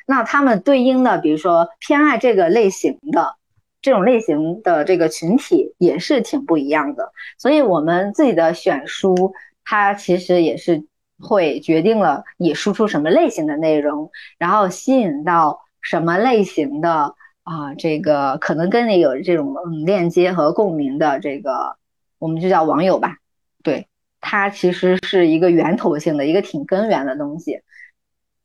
[0.08, 3.36] 那他们对应的，比如说偏爱这个类型的
[3.82, 7.12] 这种类型的这个群体也是挺不一样的。
[7.36, 10.84] 所以我们自己的选书，它其实也是
[11.20, 21.76] 会决定了你输出什么类型的内容，然后吸引到什么类型的啊，这个可能跟你有这种嗯链接和共鸣的这个，
[22.18, 23.16] 我们就叫网友吧。
[23.64, 23.88] 对，
[24.20, 27.60] 它其实是一个源头性的一个挺根源的东西。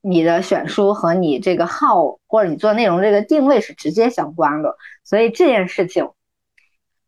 [0.02, 6.10] 你的选书和你这个号或者你做内容这个定位是直接相关的，所以这件事情，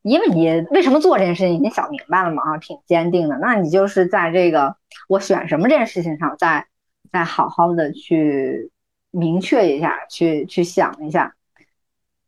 [0.01, 2.43] 因为你为什么做这件事情，你想明白了嘛？
[2.43, 3.37] 啊，挺坚定的。
[3.39, 4.75] 那你就是在这个
[5.07, 6.67] 我选什么这件事情上，再
[7.11, 8.71] 再好好的去
[9.11, 11.35] 明确一下，去去想一下。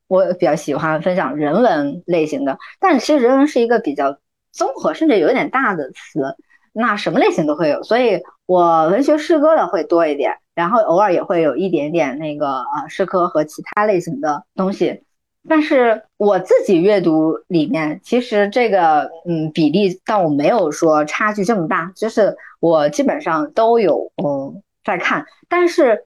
[0.08, 4.20] 我比较喜欢分享人文类型的，但其实人文是一个比较
[4.52, 6.36] 综合，甚至有点大的词，
[6.74, 10.38] 那什么类型都会有，所以我文学诗歌的会多一点。
[10.54, 15.02] 然后偶尔也会有一点点那个呃诗歌和其他类型的东西，
[15.48, 26.06] 但是我自己阅读里面其实这个嗯比例倒没有说差距这么大，就是我基本上都有嗯在看，但是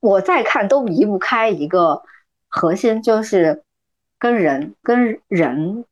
[0.00, 2.02] 我在看都离不开一个
[2.48, 3.62] 核心，就是
[4.18, 5.84] 跟人跟人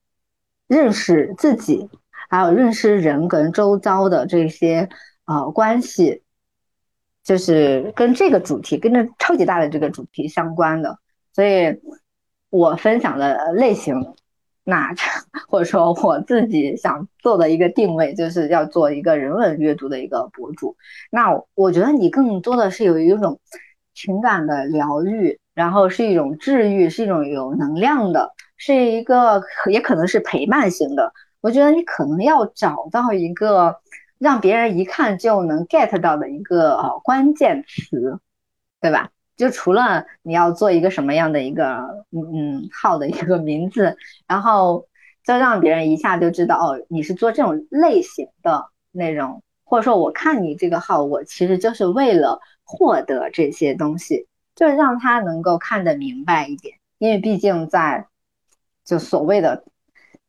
[0.67, 1.91] 认识自己，
[2.31, 4.89] 还有认识人跟周遭的这些
[5.27, 6.23] 呃关系。
[7.23, 10.99] 就是跟这个主题，跟着超级大的这个主题相关的，
[11.35, 11.79] 所以
[12.49, 13.95] 我分享的类型，
[14.65, 14.93] 那
[15.47, 20.77] 或者说我自己想做的一个定位，就是要做一个人文阅读的一个博主。
[21.11, 23.39] 那我觉得你更多的是有一种
[23.95, 31.13] 情感的疗愈，然后是一种治愈，是一种有能量的，是一个也可能是陪伴型的。
[31.41, 33.81] 我觉得你可能要找到一个。
[34.21, 38.21] 让别人一看就能 get 到的一个关键词，
[38.79, 39.09] 对吧？
[39.35, 44.87] 就除了你要做一个什么样的一个嗯嗯号的一个名字，然后
[45.25, 58.07] 就让别人一下就知道哦，你是做这种类型的内容，或者说我看你这个号，我其实就是为了获得这些东西，就是让他能够看得明白一点，因为毕竟在
[58.85, 59.65] 就所谓的。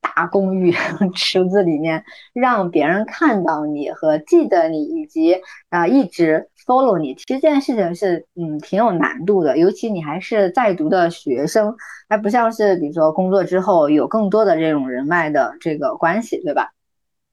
[0.02, 0.74] 大公寓
[1.16, 5.38] 池子里面，让别人看到你和记得你，以及
[5.70, 11.76] 啊一直 follow 你，其实这件事情是嗯挺有难度的，尤其你还是在读的学生，
[12.10, 16.72] 还不像是比如说工作之后有更多的这种人脉的这个关系，对吧？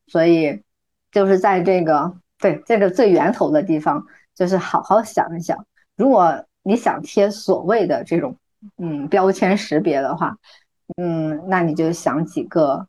[0.07, 0.63] 所以
[1.11, 4.05] 就是在这个对这个最源头的地方，
[4.35, 8.37] 就是好好想一想，如果你想贴所谓的这种
[8.77, 10.37] 嗯标签识别的话。
[10.97, 12.89] 嗯，那你就想几个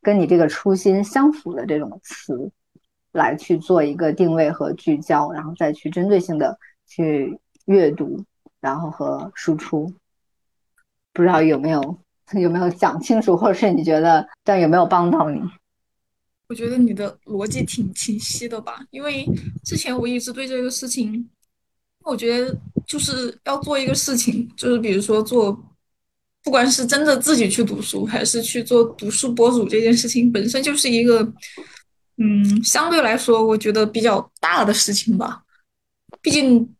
[0.00, 2.50] 跟你这个初心相符的这种词，
[3.12, 8.24] 来去做一个定位和聚焦，然后再去针对性的去阅读，
[8.60, 9.92] 然后和输出。
[11.12, 11.98] 不知道有没有
[12.40, 15.40] 有没有讲清楚，或者是你觉得这样有没有帮到你？
[16.48, 19.26] 我觉得你的逻辑挺清晰的吧，因为
[19.62, 21.28] 之前我一直对这个事情，
[22.04, 25.66] 我觉得就是要做一个事情，就是比如说做。
[26.42, 31.20] 不管是真的自己去读书，还是去做读书博主，这件事情本身就是一个，
[32.16, 35.42] 嗯，相对来说我觉得比较大的事情吧。
[36.22, 36.74] 毕竟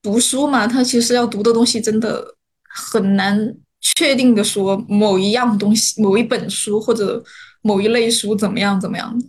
[0.00, 2.24] 读书嘛，它其实要读的东西真的
[2.68, 7.22] 很难确定的说某一样东西、某一本书或者
[7.62, 9.20] 某一类书怎么样怎么样。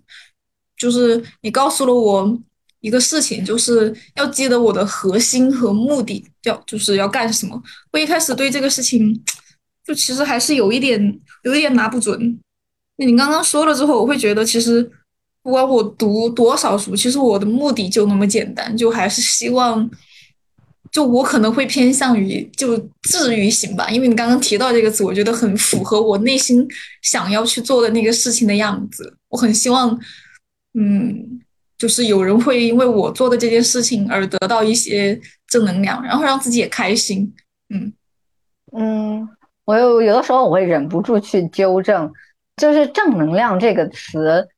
[0.77, 2.39] 就是你告诉了我
[2.81, 7.61] 一个事情，就是要记得我的核心和目的，要就是要干什么。
[7.91, 9.23] 我一开始对这个事情。
[9.85, 12.39] 就其实还是有一点，有一点拿不准。
[12.97, 14.83] 那你刚刚说了之后，我会觉得其实
[15.41, 19.89] 不管我读多少书，其实我的目的就那么简单，就还是希望，
[20.91, 23.89] 就我可能会偏向于就治愈型吧。
[23.89, 26.67] 因为你刚刚提到这个词，我觉得很符合我内心
[27.01, 29.17] 想要去做的那个事情的样子。
[29.29, 29.99] 我很希望，
[30.77, 31.41] 嗯，
[31.75, 37.33] 就是有人会因为我做的这件事情而得到一些正能量，然后让自己也开心。
[37.69, 37.91] 嗯
[38.77, 39.27] 嗯。
[39.71, 42.11] 我有有的时候我会忍不住去纠正，
[42.57, 44.49] 就是正能量这个词，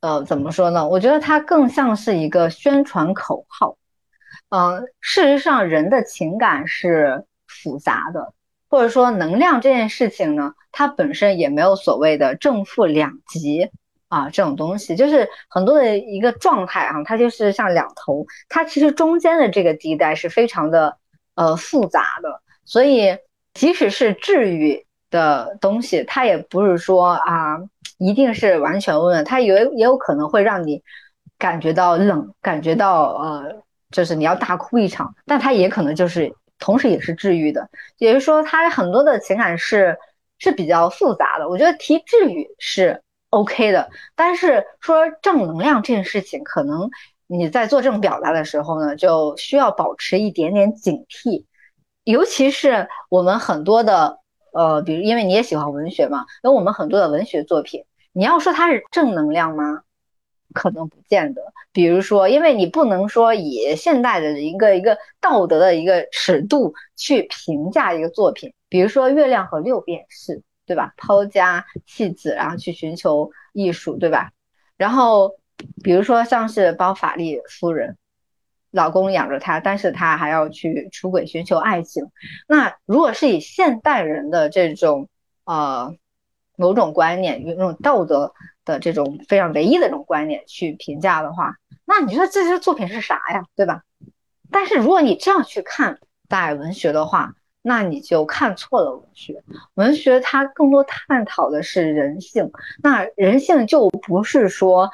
[0.00, 0.88] 呃，怎么说呢？
[0.88, 3.76] 我觉得它更像是一个宣传口号。
[4.48, 8.32] 嗯，事实上，人的情感是复杂的，
[8.70, 13.70] 或者说能量这件事情呢，它本身也没有所谓的正负两极
[14.08, 20.96] 啊这种东西，就是很多的一个状态啊，它就是像两头，它其实中间的这个地带是非常的
[21.34, 23.18] 呃复杂的，所以。
[23.56, 27.58] 即使是治愈的东西，它也不是说啊，
[27.98, 30.82] 一定是完全温暖，它也也有可能会让你
[31.38, 37.68] 感觉到冷，感觉到呃，就是你要大哭一场，但它也可能就是同时也是治愈的。
[37.96, 39.96] 也就是说，它很多的情感是
[40.38, 41.48] 是比较复杂的。
[41.48, 46.90] 我觉得提治愈是 OK 的，但是说正能量这件事情，可能
[47.26, 51.44] 你在做这种表达的时候呢，就需要保持一点点警惕，
[52.04, 54.18] 尤其是我们很多的
[54.52, 59.82] 呃，比如因为你也喜欢文学嘛，有我们很多的文学作品，你要说它是正能量吗？
[60.54, 61.42] 可能不见得。
[61.72, 68.54] 比如说，因为你不能说以现代的一个一个道德的一个尺度去评价一个作品。
[68.70, 70.32] 比如说《月亮和六便士》，
[70.64, 70.94] 对吧？
[70.96, 74.30] 抛家弃子，然后去寻求艺术，对吧？
[74.78, 75.32] 然后，
[75.82, 77.98] 比如说像是包法利夫人，
[78.70, 82.10] 老公养着她，但是她还要去出轨寻求爱情。
[82.46, 85.08] 那如果是以现代人的这种
[85.44, 85.94] 呃
[86.56, 88.32] 某种观念，有那种道德。
[88.66, 91.54] 的这种非常唯一的这种观念去评价的话，
[91.84, 93.44] 那你觉得这些作品是啥呀？
[93.54, 93.82] 对吧？
[94.50, 99.44] 但是如果你这样去看待文学的话，那你就看错了文学。
[99.74, 102.50] 文学它更多探讨的是人性，
[102.82, 104.90] 那人性就不是说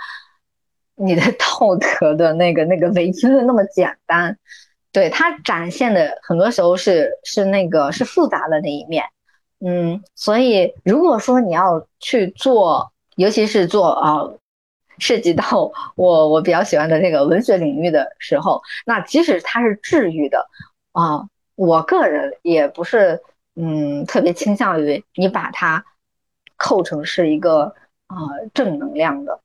[0.96, 4.36] 你的 道德的那个那个唯一的那么简单。
[4.92, 9.04] 对它展现的很多时候是是那个是复杂的那一面。
[9.60, 12.90] 嗯，所以如果说你要去做。
[13.16, 14.24] 尤其是做啊，
[14.96, 20.48] 涉及到我我比较喜欢的这个文学领域的时候，那即使它是治愈的
[20.92, 23.20] 啊，我个人也不是
[23.54, 25.84] 嗯特别倾向于你把它
[26.56, 27.74] 扣成是一个
[28.06, 28.16] 啊
[28.54, 29.38] 正能量的，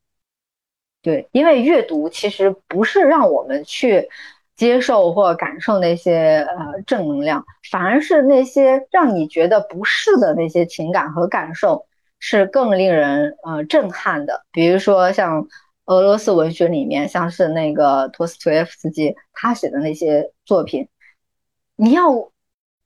[1.01, 4.09] 对，因为阅读其实不是让我们去
[4.55, 11.85] 接受或感受那些呃正能量，反而是那些让你觉得不适的那些情感和感受。
[12.19, 15.47] 是更令人呃震撼的，比如说像
[15.85, 20.87] 俄罗斯文学里面，像是那个托斯托耶夫斯基他写的那些作品，
[21.75, 22.09] 你要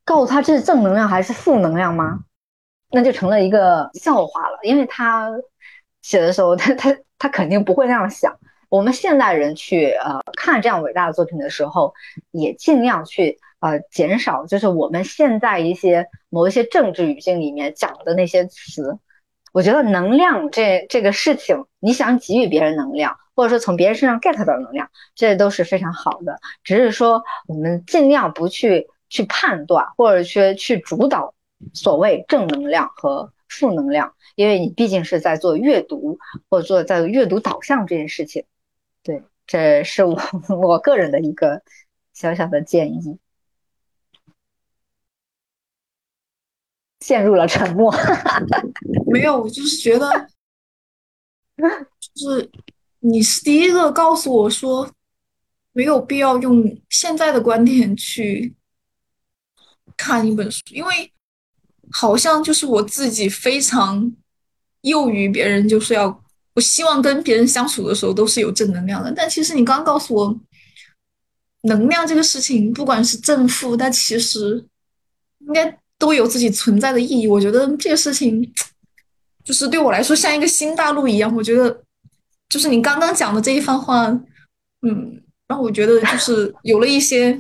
[0.03, 2.25] 告诉他这是正能量还是负能量吗？
[2.91, 5.31] 那就成了一个笑话了，因为他
[6.01, 8.35] 写的时候，他他他肯定不会那样想。
[8.67, 11.93] 我们现代人去呃看这样伟大的作品的时候，
[12.31, 18.97] 也尽量去呃减少，就是我们现在一些某一些政治语境里面讲的那些词。
[19.53, 26.39] 我觉得能量这这个事情，你想给予别人能量，或者说从别人身上 get 到能量，这都是非常好的。
[26.63, 31.35] 只是说我们尽量不去去判断，或者去去主导
[31.73, 36.17] 所谓正能量和负能量，因为你毕竟是在做阅读，
[36.49, 38.45] 或者做在阅读导向这件事情。
[39.03, 40.17] 对，这是我
[40.61, 41.61] 我个人的一个
[42.13, 43.19] 小小的建议。
[47.01, 47.91] 陷入了沉默。
[49.11, 50.27] 没有，我就是觉得，
[52.13, 52.49] 就是
[52.99, 54.89] 你是第一个告诉我说，
[55.73, 58.55] 没有必要用现在的观点去
[59.97, 61.11] 看一本书，因为
[61.91, 64.11] 好像就是我自己非常
[64.81, 66.23] 囿于别人，就是要
[66.53, 69.13] 我希望跟别人相处的时候都是有正能量的。
[69.15, 70.39] 但其实你刚告诉我，
[71.63, 74.65] 能量这个事情，不管是正负，但其实
[75.39, 75.77] 应该。
[76.01, 78.51] 都有自己存在的意义，我觉得这个事情
[79.43, 81.31] 就是对我来说像一个新大陆一样。
[81.35, 81.83] 我觉得
[82.49, 84.07] 就是你刚刚讲的这一番话，
[84.81, 87.39] 嗯，让我觉得就是有了一些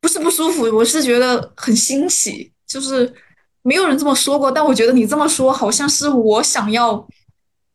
[0.00, 3.12] 不是不舒服，我是觉得很新奇，就是
[3.68, 4.50] 没有人这么说过。
[4.50, 7.06] 但我觉得你这么说，好像是我想要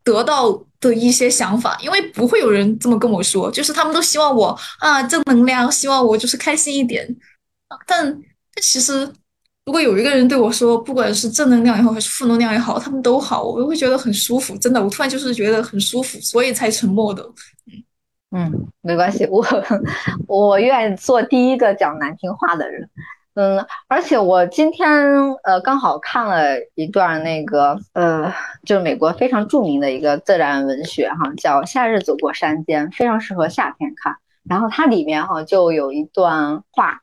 [0.04, 7.08] 得到的一些想法，因为不会有人这么跟我说，就是他们都希望我啊正能量，希望我就是开心一点，
[7.88, 8.12] 但
[8.56, 9.08] 但其实。
[9.66, 14.58] 如果有一个人对我说，不管是正能量也好，还是负能量也好，他们都好，我会觉得很舒服。
[14.58, 17.26] 真的，我突然就是觉得很舒服，所以才沉默的。
[18.36, 19.42] 嗯，没关系，我
[20.28, 22.90] 我愿做第一个讲难听话的人。
[23.36, 24.88] 嗯，而且我今天
[25.44, 28.32] 呃刚好看了一段那个呃，
[28.66, 34.16] 就是美国非常著名的一个自然文学哈，叫《夏日走过山间》，非常适合夏天看。
[34.48, 37.02] 然后它里面哈就有一段话。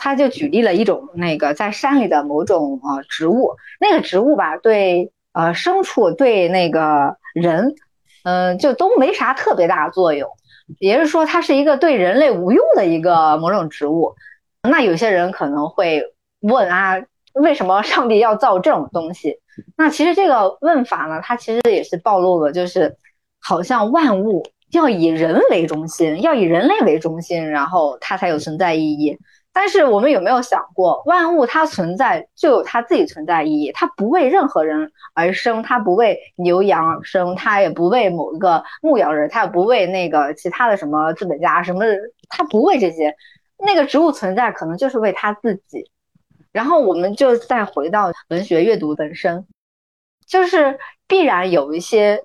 [0.00, 7.74] 他就举例了一种那个在山里的某种呃植物，那个植物吧，对呃牲畜对那个人，
[8.22, 10.30] 嗯，就都没啥特别大作用，
[10.78, 14.14] 也就是说，它是一个对人类无用的一个某种植物。
[14.68, 16.02] 那有些人可能会
[16.40, 16.96] 问啊，
[17.34, 19.38] 为什么上帝要造这种东西？
[19.76, 22.96] 那其实这个问法呢，它其实也是暴露了，就是
[23.40, 29.18] 好像万物要以人为中心，要以人类为中心，然后它才有存在意义。
[29.52, 41.84] 但是我们有没有想过，万物它存在就有它自己存在意义，它不为任何人而生，它不为牛羊而生，它也不为某一个牧羊人，它也不为那个其他的什么资本家什么，
[42.28, 43.16] 它不为这些。
[43.58, 45.90] 那个植物存在可能就是为它自己。
[46.50, 49.46] 然后我们就再回到文学阅读本身，
[50.26, 52.24] 就是必然有一些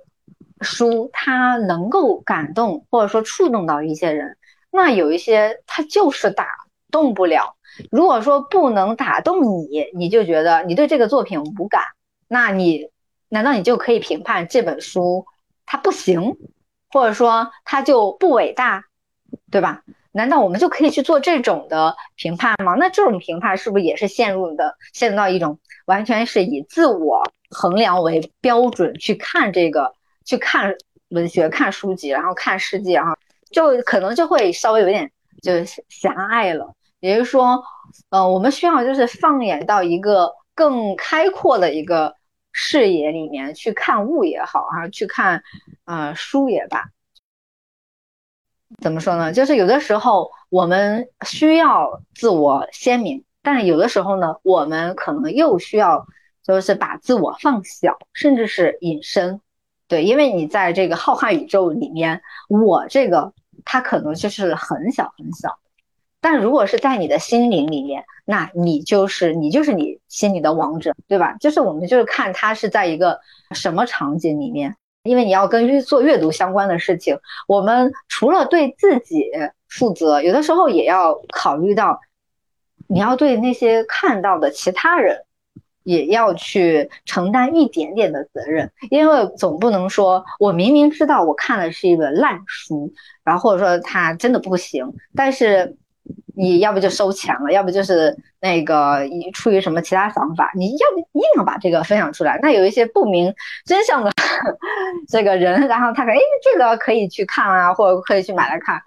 [0.62, 4.38] 书它能够感动或者说触动到一些人，
[4.72, 6.48] 那有一些它就是打
[6.90, 7.58] 动不了。
[7.92, 11.82] 如果说不能打动你，你就觉得你对这个作品无感，
[12.28, 12.90] 那你
[13.30, 15.26] 难道你就可以评判这本书
[15.66, 16.38] 它不行，
[16.90, 18.86] 或者说它就不伟大，
[19.52, 19.84] 对吧？
[20.14, 22.76] 难道我们就可以去做这种的评判吗？
[22.76, 29.94] 那这种评判是不是也是陷入的，陷入到一种完全是以自我衡量为标准去看这个，
[30.24, 30.76] 去看
[31.10, 33.18] 文学、看书籍，然后看世界，然后
[33.52, 35.12] 就可能就会稍微有点
[35.42, 35.52] 就
[35.90, 36.74] 狭隘了。
[37.00, 37.64] 也就是说，
[38.10, 42.16] 呃，我们需要就是放眼到一个更开阔的一个
[42.52, 45.44] 视野里面去看物也好啊，去看
[45.86, 46.86] 呃书也罢。
[48.84, 49.32] 怎么说呢？
[49.32, 56.06] 就是有的时候我们需要自我鲜明，但有的时候呢，我们可能又需要
[56.44, 59.40] 就是把自我放小，甚至是隐身。
[59.88, 63.32] 对，因为你在这个浩瀚宇宙里面，我这个
[63.64, 65.58] 它可能就是很小很小，
[66.20, 71.38] 但如果是在你的心灵里面，那你就是你就是你心里的王者，对吧？
[71.40, 73.22] 就是我们就是看它是在一个
[73.52, 74.76] 什么场景里面。
[75.04, 79.30] 因为你要跟做阅读相关的事情，我们除了对自己
[79.68, 82.00] 负责，有的时候也要考虑到，
[82.88, 85.24] 你要对那些看到的其他人，
[85.84, 88.72] 也要去承担一点点的责任。
[88.90, 92.94] 因为总不能说我明明知道我看的是一本烂书，
[93.24, 95.78] 然后或者说它真的不行，但是。
[96.36, 99.00] 你要不就收钱了，要不就是那个
[99.34, 102.40] 出于什么其他想法，你要不硬要把这个分享出来。
[102.42, 103.34] 那有一些不明
[103.66, 104.12] 真相的
[105.08, 108.82] 这个人，然后他说：“哎，这个可以去看啊，或者可以去买来看。”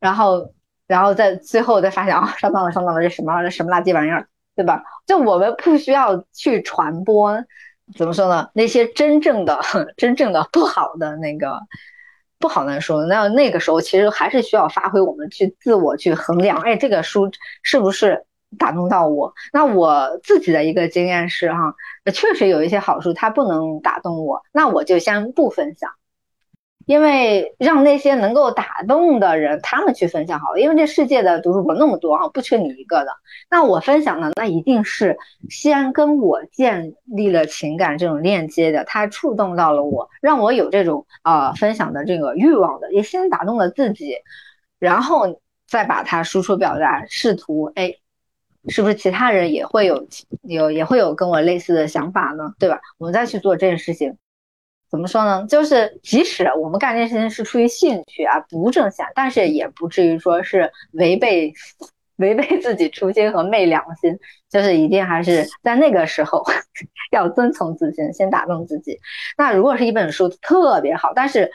[0.00, 0.52] 然后，
[0.86, 4.82] 然后在最后再发现啊，上当了，上当了，这什么什么垃圾玩意儿，对吧？
[5.06, 7.42] 就我们不需要去传播，
[7.96, 8.50] 怎么说呢？
[8.54, 9.60] 那些真正的、
[9.96, 11.58] 真正的不好的那个。
[12.42, 17.30] 不好难说，那那个时候其实还是需要发挥我们去自我去衡量，哎，这个书
[17.62, 18.26] 是不是
[18.58, 19.32] 打动到我？
[19.52, 21.74] 那我自己的一个经验是哈，
[22.12, 25.88] 确实有一些好书它不能打动我，那我就先不分享。
[26.86, 30.60] 因为让那些能够打动的人，他们去分享好了。
[30.60, 33.12] 因为这世界的读书博那么多啊，不缺你一个的。
[33.50, 35.16] 那我分享的，那一定是
[35.48, 44.16] 先跟我建立了情感这种链接的，他触动到了我，让我有这种呃分享的这个欲望的，也先打动了自己，
[44.78, 47.94] 然后再把它输出表达，试图哎，
[48.68, 50.06] 是不是其他人也会有
[50.42, 52.54] 有也会有跟我类似的想法呢？
[52.58, 52.80] 对吧？
[52.98, 54.16] 我们再去做这件事情。
[54.92, 55.46] 怎么说呢？
[55.48, 61.50] 就是即使我们干这件事情是出于兴趣啊，不挣钱，但是也不至于说是违背
[62.16, 64.18] 违背自己初心和昧良心。
[64.50, 66.44] 就是一定还是在那个时候
[67.10, 68.98] 要遵从自心，先打动自己。
[69.38, 71.50] 那如果是一本书特别好，但是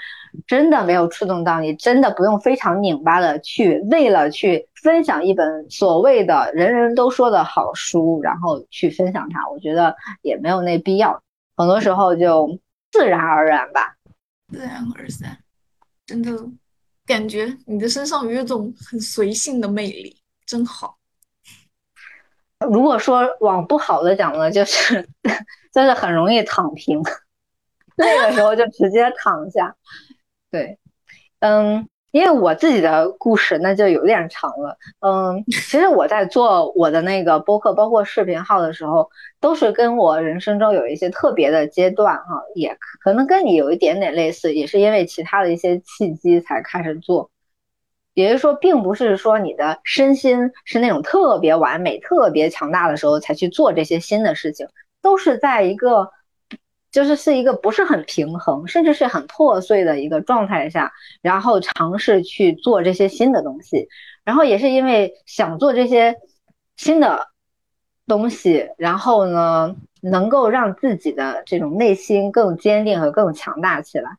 [0.47, 11.21] 真的没有触动到你，真的不用非常拧巴的去为了去分享一本所谓的人人都说的好书，然后去分享它，我觉得也没有那必要。
[11.55, 12.57] 很多时候就。
[12.91, 13.95] 自然而然吧，
[14.49, 15.37] 自然而然，
[16.05, 16.31] 真的
[17.05, 20.97] 感觉你的身上有一种很随性的魅力，真好。
[22.69, 25.07] 如果说往不好的讲呢，就是
[25.73, 27.01] 就是很容易躺平，
[27.97, 29.75] 那个时候就直接躺下。
[30.49, 30.79] 对，
[31.39, 31.87] 嗯。
[32.11, 39.09] 因为我自己的故事那就有点长了，嗯，其实我在做我的那个播客，包括视频号的时候，
[39.41, 47.29] 都是跟我人生中有一些特别的阶段哈，也可能跟你有一点点类似，也是因为其他的一些契机才开始做。
[48.13, 54.67] 也就是说，并不是说你的身心是那种特别完美、特别强大的时候才去做这些新的事情，
[55.01, 56.09] 都是在一个。
[56.91, 63.87] 就是是一个不是很平衡，甚至是很破碎的一个状态下，然后尝试去做这些新的东西，
[64.23, 66.15] 然后也是因为想做这些
[66.75, 67.27] 新的
[68.07, 74.09] 东西，然后呢，能够让自己的这种内心更坚定和更强大起来。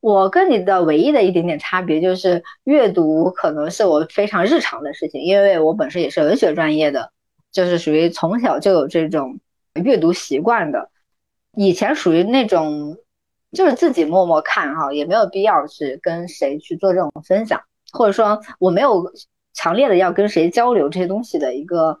[0.00, 7.10] 我跟你的唯一的一点点差别就是阅读可能是我非常日常的事情，因为我本身也是文学专业的，
[7.50, 9.40] 就是属于从小就有这种
[9.82, 10.90] 阅读习惯的。
[11.56, 12.96] 以前属于那种，
[13.52, 17.60] 就是自己默默看哈，也没有必要去跟谁去做这种分享，
[17.92, 19.12] 或者说我没有
[19.52, 21.98] 强烈的要跟谁交流这些东西的一个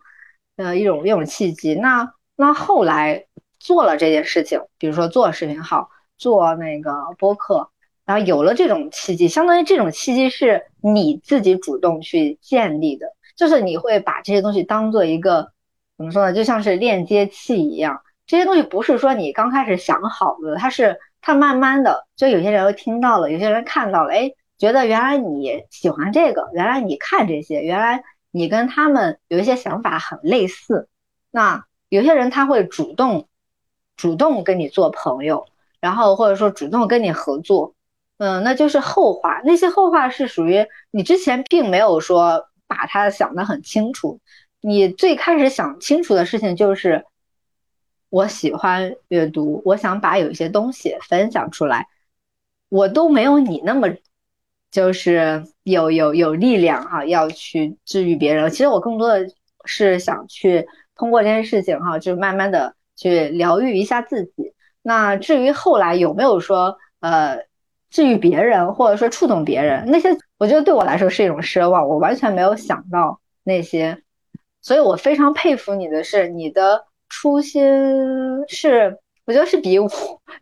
[0.56, 1.74] 呃一种一种契机。
[1.74, 3.26] 那那后来
[3.58, 5.88] 做了这件事情，比如说做视频号，
[6.18, 7.70] 做那个播客，
[8.04, 15.52] 然后有了这种契机，相当于这种契机是你自己主动去建立的，就是你会把这些东西当做一个
[15.96, 16.34] 怎么说呢？
[16.34, 30.88] 就像是链接器一样，这些东西不是说你刚开始想好的，它是它慢慢的，就有些人听到了，有些人看到了，哎，觉得原来你喜欢这个，原来你看这些，原来你跟他们有一些想法很类似。
[31.30, 33.28] 那有些人他会主动
[33.96, 35.46] 主动跟你做朋友，
[35.80, 37.74] 然后或者说主动跟你合作，
[38.18, 39.40] 嗯，那就是后话。
[39.44, 44.20] 那些后话是属于你之前并没有说把它想得很清楚。
[44.60, 47.04] 你最开始想清楚的事情就是，
[48.14, 51.88] 我喜欢阅读，我想把有一些东西分享出来，
[52.68, 53.88] 我都没有你那么，
[54.70, 58.48] 就是有有有力量哈，要去治愈别人。
[58.50, 59.26] 其实我更多的
[59.64, 64.54] 是想去通过这件事情哈，就慢慢的去疗愈一下自己。
[64.80, 67.40] 那至于后来有没有说呃
[67.90, 74.00] 治愈别人，或者说触动别人，那些我觉得对我来说是一种奢望，我完全没有想到那些。
[74.62, 76.86] 所以我非常佩服你的是，你的
[77.16, 77.62] 初心
[78.48, 79.88] 是，我觉得是比我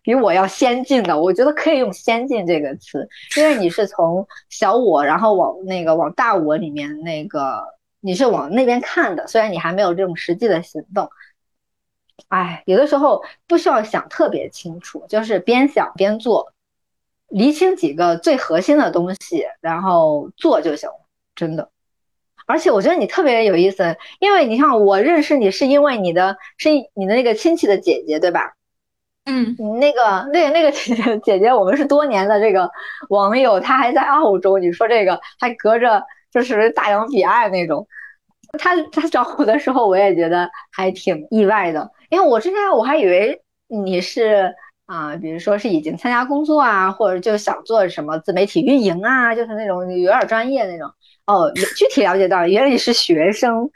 [0.00, 1.20] 比我要先进的。
[1.20, 3.06] 我觉得可以用“先进”这个词，
[3.36, 7.62] 因为你是从小我，然后往那个往大我里面那个，
[8.00, 9.26] 你是往那边看的。
[9.26, 11.10] 虽然你还没有这种实际的行动，
[12.28, 16.52] 哎，有的时候不需要想特别清楚，就是边想边做，
[17.28, 20.88] 厘清几个最核心的东西，然后做就行，
[21.36, 21.68] 真的。
[22.52, 28.52] 而且我觉得你特别有意思，因为你像我认识你是因为你的是你的那个亲戚的姐姐，对吧？
[29.24, 32.70] 嗯，你那个那个那个姐姐姐姐，我们是多年的这个
[33.08, 34.58] 网友，她还在澳洲。
[34.58, 37.86] 你说这个还隔着就是大洋彼岸那种，
[38.58, 44.52] 她她找我的时候，我也觉得还挺意外的，因为我之前我还以为你是
[44.92, 50.90] 啊，比如说是已经参加工作啊，或者就想做什么自媒体运营啊，就是那种有点专业那种。
[51.24, 53.70] 哦，具体了解到原来你是学生，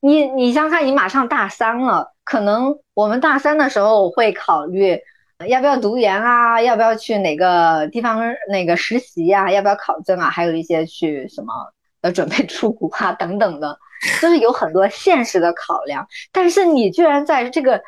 [0.00, 4.98] 你你想看，你马上大三了，可能我们大三的时候会考虑
[5.46, 8.20] 要不要读研啊，要不要去哪个地方
[8.50, 11.52] 那个实习呀，要不要考证啊，还有一些去什么
[12.00, 13.78] 呃准备出国啊等等的，
[14.20, 16.04] 就是有很多现实的考量。
[16.32, 17.80] 但是你居然在这个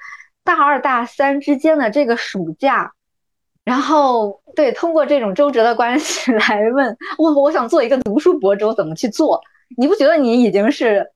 [0.48, 2.94] 大二大三之间的这个暑假。
[3.64, 9.42] 然后，对，通过这种周折的关系来问我，我想做一个读书博主，怎么去做？
[9.76, 11.12] 你不觉得你已经是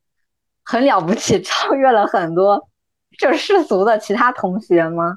[0.63, 2.69] 很了不起， 超越了很多
[3.19, 5.17] 就是世俗的其他同学吗？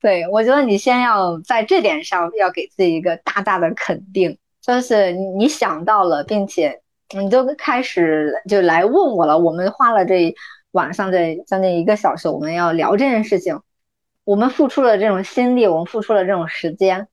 [0.00, 6.82] 对，我觉得你先要在这点上要给自己一个大大的肯定，就是你想到了，并且
[7.16, 9.38] 你就开始就来问我了。
[9.38, 10.34] 我们花了这
[10.76, 13.60] 晚上这将近一个小时，我们要聊这件事情。
[14.24, 17.08] 我们付出了这种心力，我们付出了这种时间，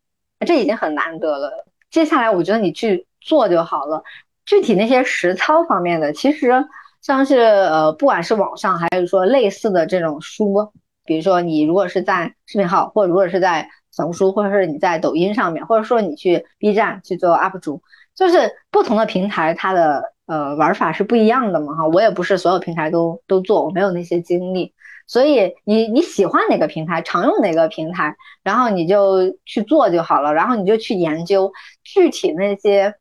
[0.46, 1.66] 这已经很难得了。
[1.90, 4.04] 接下来，我觉得你去做就好了。
[4.46, 6.52] 具体那些实操方面的，其实
[7.00, 10.74] 像是呃，不管是网上还是说类似的这种书，
[11.06, 17.82] 比如说你如果是在视频号，或者如果是在小红书，或者是你在抖音上面，或者说你去 B 站去做 UP 主，
[18.16, 21.88] 就是不同的平台，它的呃玩法是不一样的嘛哈。
[21.88, 24.74] 我也不是所有平台都都做，我没有那些精力。
[25.06, 31.52] 所以你你喜欢哪个平台，常用哪个平台，然后你就去做就好了，然后你就去研究
[31.84, 32.96] 具体那些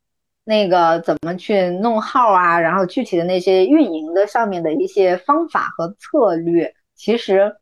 [0.45, 7.55] 那个怎么去弄号啊，然后具体的那些运营的上面的一些方法和策略，其实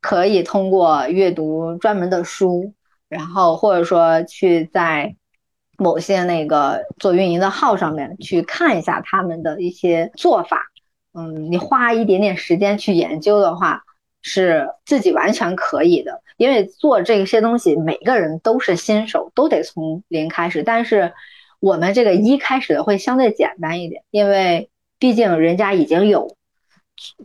[0.00, 2.72] 可以通过阅读专门的书，
[3.10, 5.14] 然后或者说去在
[5.78, 10.62] 某些那个做运营的号上面去看一下他们的一些做法。
[11.14, 13.82] 嗯，你花一点点时间去研究的话，
[14.20, 16.22] 是自己完全可以的。
[16.36, 20.62] 因为做这些东西，每个人都是新手，都得从零开始。
[20.62, 21.14] 但是
[21.58, 24.68] 我们这个一开始的会相对简单一点，因为
[24.98, 26.36] 毕竟人家已经有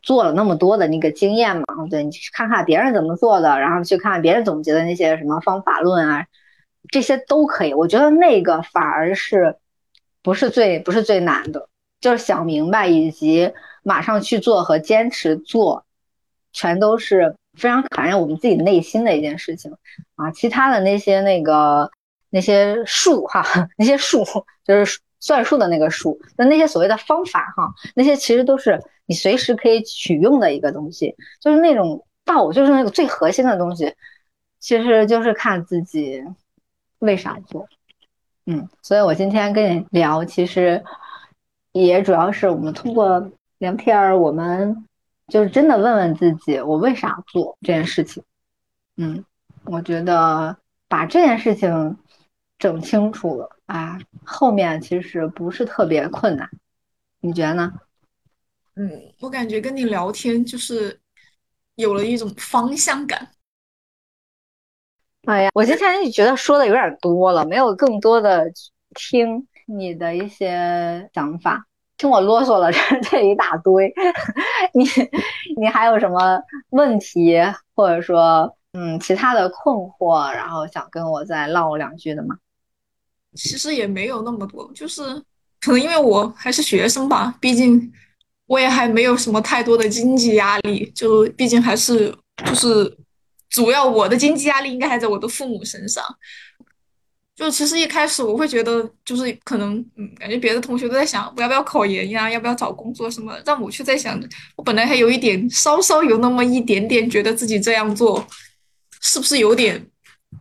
[0.01, 1.65] 做了那么多的那个经验嘛。
[1.89, 6.25] 对你去看看别人怎么做的，然后去看看别人总结的那些什么方法论啊，
[6.89, 7.73] 这些都可以。
[7.73, 9.55] 我觉得那个反而是
[10.21, 11.67] 不是最不是最难的，
[11.99, 13.51] 就是想明白以及。
[13.83, 15.83] 马上去做和坚持做，
[16.53, 19.75] 全都是非常考验我们自己内心的一件事情
[20.13, 20.29] 啊！
[20.29, 21.89] 其他的那些那个
[22.29, 23.43] 那些数哈，
[23.79, 24.23] 那些数
[24.63, 33.95] 就是算数的那个数，那那些所谓的方法哈，那些其实都是你随时可以取用的一个东西，就是那种道，就是那个最核心的东西，
[34.59, 36.23] 其实就是看自己
[37.01, 37.67] 为啥做。
[38.47, 40.83] 嗯，所以我今天跟你聊，其实
[41.73, 43.31] 也主要是我们通过。
[43.61, 44.87] 聊天儿，我们
[45.27, 48.23] 就是真的问问自己，我为啥做这件事情？
[48.97, 49.23] 嗯，
[49.65, 51.95] 我觉得把这件事情
[52.57, 56.49] 整清楚了啊，后面其实不是特别困难，
[57.19, 57.71] 你觉得呢？
[58.73, 60.99] 嗯，我感觉跟你聊天就是
[61.75, 63.29] 有了一种方向感。
[65.25, 68.51] 哎呀，我今天觉得说的有点多了，没有更多的
[68.95, 71.63] 听你的一些想法，
[71.95, 73.93] 听我啰嗦了这这一大堆。
[74.73, 74.83] 你
[75.59, 76.41] 你还有什么
[76.71, 77.37] 问题，
[77.75, 82.35] 或者说嗯其他的困惑，然后想跟我再唠两句的吗？
[83.35, 85.03] 其实也没有那么多，就是
[85.61, 87.91] 可能因为我还是学生吧，毕竟
[88.47, 92.13] 我也还没有什么太多的经济压力，就毕竟还是
[92.43, 92.97] 就是
[93.51, 96.03] 主要我的经济压力应该还在我的父母身上。
[97.35, 104.19] 就其实一开始我会觉得，就是可能嗯，感觉别的同学都在想我要不要考研呀，要不要找工作什么，但我却在想，
[104.55, 108.25] 我本来还有一点稍稍有那么一点点觉得自己这样做
[109.01, 109.85] 是不是有点。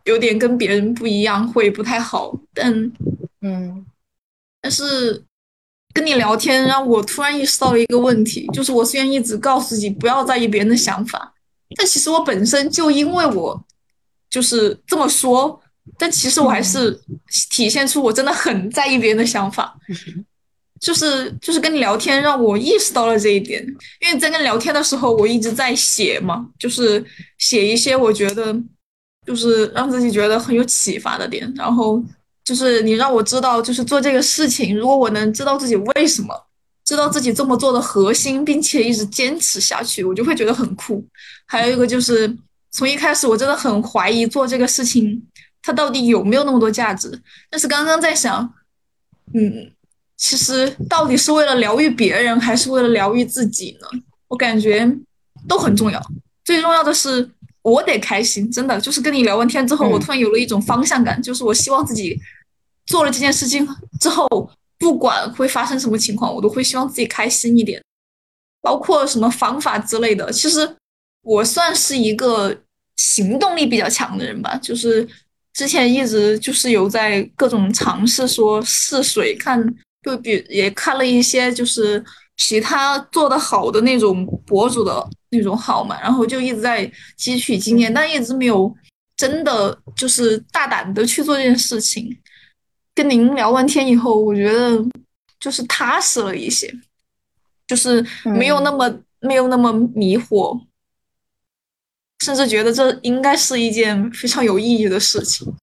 [0.05, 2.33] 有点跟别人不一样，会不太好。
[2.53, 2.71] 但，
[3.41, 3.85] 嗯，
[4.61, 5.21] 但是
[5.93, 11.33] 跟你聊天，让我突然意识到了一个问题，就是我虽然一直告诉自己不要在意别人的想法，
[11.75, 13.65] 但其实我本身就因为我
[14.29, 15.61] 就是这么说，
[15.97, 16.99] 但其实我还是
[17.49, 19.77] 体现出我真的很在意别人的想法。
[20.79, 23.63] 就是就是跟你聊天，让我意识到了这一点。
[23.99, 27.05] 因为在跟聊天的时候，我一直在写嘛，就是
[27.37, 28.55] 写一些我觉得。
[29.23, 32.03] 就是让自己觉得很有启发的点，然后
[32.43, 36.33] 就是你让我知道，就是做这个事情，如果我能知道自己为什么，
[36.91, 41.01] 知道自己这么做的核心，并且一直坚持下去，我就会觉得很酷。
[41.45, 42.37] 还有一个就是
[42.71, 45.25] 从一开始我真的很怀疑做这个事情
[45.61, 47.17] 它到底有没有那么多价值，
[47.49, 48.53] 但是刚刚在想，
[49.33, 49.71] 嗯，
[50.17, 53.87] 其实到底是为了疗愈别人还是为了疗愈自己呢？
[54.27, 54.85] 我感觉
[55.47, 56.05] 都很重要，
[56.43, 57.29] 最重要的是。
[57.63, 62.19] 我得开心，真的就是跟你聊完天之后，我突然有了一种方向感，就是我希望自己
[62.87, 63.63] 做了这件事情
[63.99, 64.27] 之后，
[64.81, 67.79] 不管会发生什么情况，我都会希望自己开心一点，
[68.61, 70.31] 包括什么方法之类的。
[70.31, 70.67] 其实
[71.21, 72.63] 我算是一个
[72.97, 75.07] 行动力比较强的人吧，就是
[75.53, 79.63] 之前一直就是有在各种尝试说试水，看
[80.01, 82.03] 就比也看了一些就是
[82.37, 85.07] 其他做的好的那种博主的。
[85.33, 86.85] 那种好嘛，然后就一直在
[87.17, 88.69] 汲取经验，但一直没有
[89.15, 92.13] 真的就是大胆的去做这件事情。
[92.93, 94.83] 跟您聊完天以后，我觉得
[95.39, 96.71] 就是踏实了一些，
[97.67, 100.59] 就是没有那么没有那么迷惑，
[102.19, 105.53] 甚至觉得这应该是一件非常有意义的事情。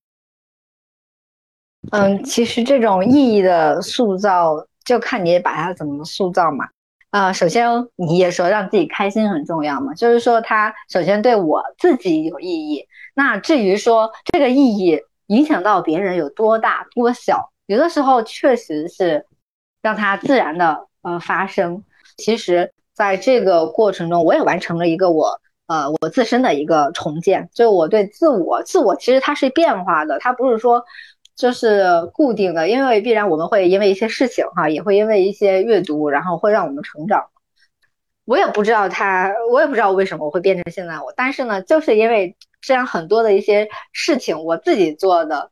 [1.91, 6.68] 嗯，其实这种意义的塑造，就看你把它怎么塑造嘛。
[7.11, 7.66] 啊，首先
[7.97, 12.87] 你也说让自己开心很重要嘛，就是说它首先对我自己有意义。
[13.14, 19.24] 那至于说这个意义影响到别人有多大多小，有的时候确实是
[19.81, 21.83] 让它自然的呃发生。
[22.18, 30.85] 其实在这个过程中，我也完成了一个我呃我自身的一个重建，就我对自我自我其实它是变化的，它不是说。
[31.39, 37.26] 就是固定的，因为必然我们会因为一些事情哈，也会因为一些阅读，然后会让我们成长。
[38.24, 45.50] 我也不知道他，我也不知道为什么我会变成现在我，但是呢，就是因为这样很多的一些事情，我自己做的，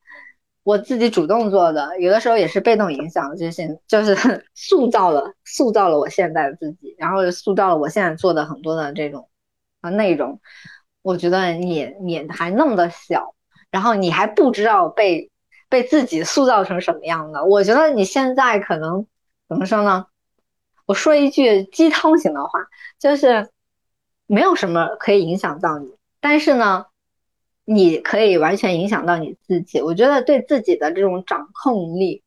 [0.62, 9.28] 我自己主动做的，有的时候也是被动影响，就是就是 塑造了塑造了我现在的自己，然后塑造了我现在做的很多的这种
[9.80, 10.40] 啊内容。
[11.02, 13.34] 我觉得你你还那么的小，
[13.70, 15.30] 然后你还不知道被。
[15.68, 17.44] 被自己塑造成什么样的？
[17.44, 19.04] 我觉得你现在可能
[19.48, 20.06] 怎么说呢？
[20.86, 22.50] 我说一句鸡汤型的话，
[23.00, 23.50] 就是
[24.28, 25.90] 没有什么可以影响到你，
[26.20, 26.86] 但是呢，
[27.66, 29.82] 你可以完全影响到你自己。
[29.82, 32.22] 我觉得对自己的这种掌控力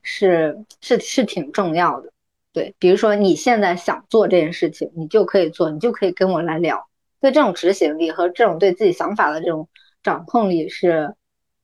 [0.00, 2.12] 是是是挺重要的。
[2.52, 6.88] 对，比如说你现在想做这件事情，你就可以做，你就可以跟我来聊。
[7.20, 9.68] 对这种执行力和这种对自己想法的这种
[10.02, 11.14] 掌控力是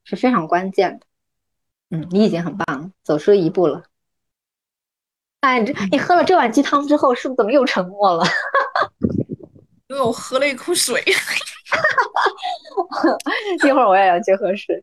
[0.05, 1.07] 是非常关键的。
[1.91, 3.85] 嗯，你已经很棒了，走出一步了。
[5.41, 5.61] 哎，
[5.91, 8.25] 你喝了这碗鸡汤之后，是不是怎么又沉默了？
[9.89, 11.03] 因为我喝了一口水。
[13.69, 14.83] 一会儿我也要去喝水。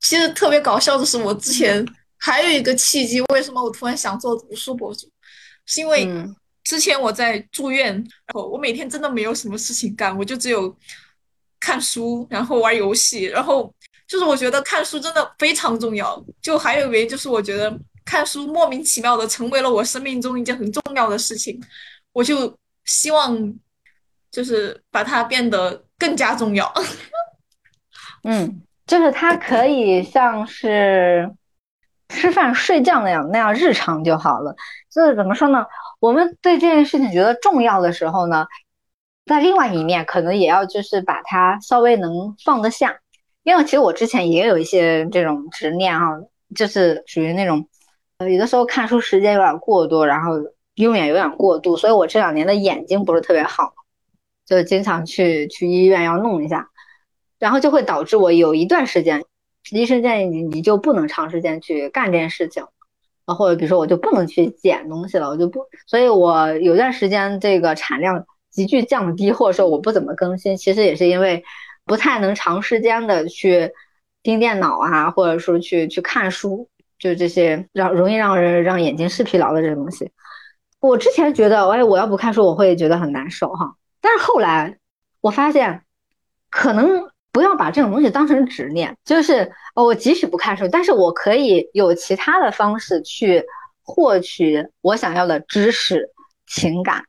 [0.00, 1.86] 其实特别搞笑的是，我之前
[2.18, 5.10] 还有一个契机，为什么我突然想做读书博主？
[5.66, 6.08] 是因为
[6.64, 10.76] 之前我在住院，然后我每天真的没有什么事情干，我就只有
[11.60, 13.72] 看书，然后玩游戏，然后。
[14.08, 17.74] 就是我觉得看书真的非常重要，就还有原因就是我觉得
[18.04, 21.58] 看书莫名其妙的成为了我生命中一件很重要的事情，
[22.12, 23.34] 我就希望
[24.30, 26.72] 就是把它变得更加重要。
[28.24, 31.30] 嗯，就是它可以像是
[32.08, 34.54] 吃饭睡觉那样那样日常就好了。
[34.90, 35.64] 就是怎么说呢？
[36.00, 38.44] 我们对这件事情觉得重要的时候呢，
[39.26, 42.98] 在另外一面可能也要就是把它稍微能放得下。
[43.44, 46.08] 因为其实我之前也有一些这种执念啊，
[46.56, 47.68] 就是属于那种，
[48.18, 50.32] 呃，有的时候看书时间有点过多，然后
[50.74, 53.72] 用眼有点过度，所以我这两年的眼睛不是特别好，
[54.56, 56.68] 就经常去去医院要弄一下，
[57.38, 59.24] 然后就会导致我有一段时间，
[59.70, 62.64] 医生建议你你就不能长时间去干这件事情，
[63.24, 71.42] 啊，或者比如说我就不能去捡东西了，我就不，所以我有段时间这个产量急剧降低，或者说我不怎么更新，其实也是因为。
[71.84, 73.68] 不太能长时间的去
[74.22, 80.08] 盯电脑啊，或者说去去看书，就这些让容易让人让眼睛视疲劳的这些东西。
[80.78, 83.74] 我之前觉得，哎，我要不看书，我会觉得很难受哈。
[84.02, 84.76] 但是后来
[85.22, 85.82] 我发现，
[86.50, 93.42] 可能不要把这种东西当成执念，就是我即使不看书，但是我可以有其他的方式去
[93.82, 96.10] 获取我想要的知识、
[96.46, 97.02] 情感。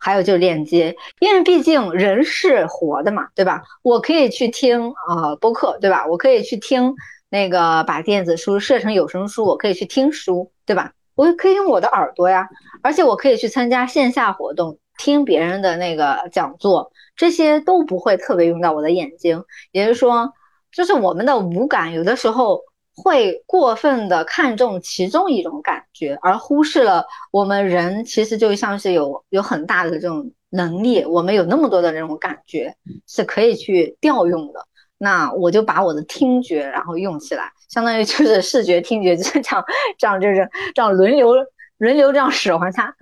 [0.00, 3.64] 还有就是链接，因为毕竟人是活的嘛，对吧？
[3.82, 6.06] 我可以去听啊播客，对吧？
[6.06, 6.94] 我可以去听
[7.28, 10.92] 那个把电子书设成有声书，我可以去听书，对吧？
[11.16, 12.48] 我可以用我的耳朵呀，
[12.80, 19.42] 而且我可以去参加线下活动，听别人的那个讲座，这些都不会特别用到我的眼睛。
[19.72, 20.30] 也就是说，
[20.70, 22.60] 就是我们的五感有的时候。
[23.00, 32.74] 会过分的看重其中一种感觉，而忽视了我们人其实就像是有有很大的这种能力，我们有那么多的这种感觉
[33.06, 34.66] 是可以去调用的。
[34.96, 39.64] 那我就把我的听觉然后用起来，相当于就是视觉、听觉就是这样，
[39.96, 41.32] 这样就是这样轮流
[41.76, 42.92] 轮流这样使唤它。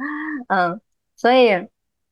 [0.48, 0.78] 嗯，
[1.16, 1.52] 所以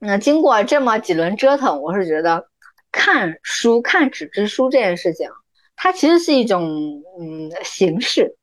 [0.07, 2.47] 那经过这么几轮折腾，我是觉得
[2.93, 5.29] 看书、看纸质书这件事情。
[5.77, 8.37] 它其实是一种嗯形式，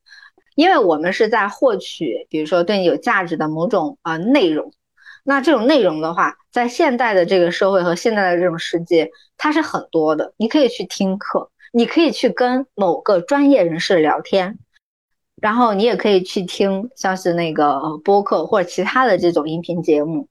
[0.56, 4.74] 因为我们是在获取，比如说对你有价值的某种啊内容。
[5.24, 10.34] 那这种内容的话，在现代的这个社会和现在的这种世界，它是很多的。
[10.38, 14.58] 你可以去听课，你可以去跟某个专业人士聊天，
[15.40, 20.28] 然后你也可以去听像是那个播客或者其他的这种音频节目，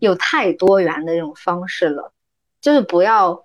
[0.00, 2.12] 有太多元的这种方式了，
[2.60, 3.44] 就是不要。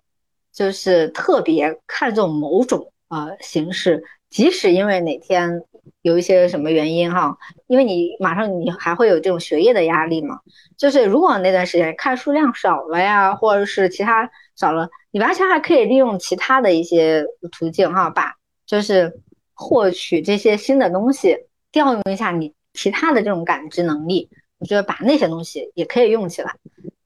[0.53, 5.63] 就是特别看重某种呃形式，即使因为哪天
[6.03, 7.35] 有一些什么原因哈，
[7.65, 10.41] 因为你马上你还会有这种学业的压力嘛。
[10.77, 18.35] 就是如果那段时间看书量少了呀，或者是其他少了，你完全还可以利用其他的一些途径哈，把
[18.67, 19.11] 就是
[19.55, 21.35] 获取这些新的东西，
[21.71, 24.29] 调用一下你其他的这种感知能力，
[24.64, 26.55] 我觉得把那些东西也可以用起来，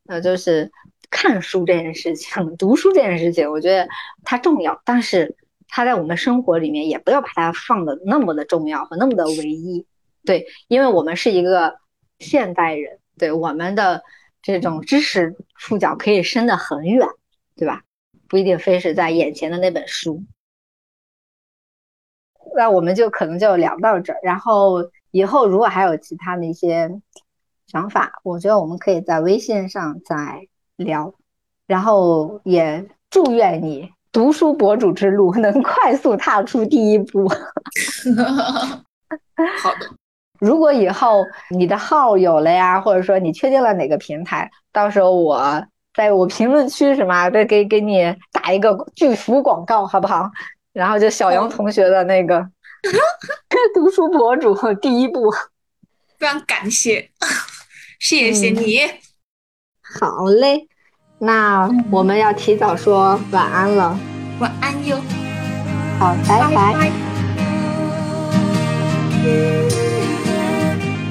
[0.06, 0.72] 呃，就是。
[1.10, 2.28] 看书这件事情，
[2.60, 3.88] 读书这件事情，我觉得
[4.26, 5.38] 它重要，但是
[5.70, 9.88] 它在我们生活里面也不要把它放的那么的重要和那么的唯一，
[10.26, 11.80] 对，因为我们是一个
[12.20, 14.04] 现代人，对，我们的
[14.42, 17.08] 这种知识触角可以伸得很远，
[17.56, 17.84] 对吧？
[18.28, 20.26] 不一定非是在眼前的那本书。
[22.54, 26.92] 那我们就可能就聊到这儿，然后以后如果还有其他的一些
[27.68, 30.48] 想法，我觉得我们可以在微信上再。
[30.78, 31.12] 聊，
[31.66, 37.28] 然后也祝愿你读书博主之路能快速踏出第一步。
[39.60, 39.90] 好的，
[40.40, 45.66] 如果以后你的号有了呀，或者说你确定了哪个平台，到时候我
[45.96, 50.30] 在我评论区什么再给给你打一个巨幅广告，好不好？
[50.74, 52.48] 然后就小杨同学的那个
[53.74, 55.32] 读书博主第一步，
[56.20, 57.10] 非常感谢，
[58.00, 58.80] 谢谢你。
[59.82, 60.68] 好嘞，
[61.20, 64.00] 那我们要提早说晚安了。
[64.40, 64.98] 晚安哟。
[65.98, 66.92] 好，拜拜。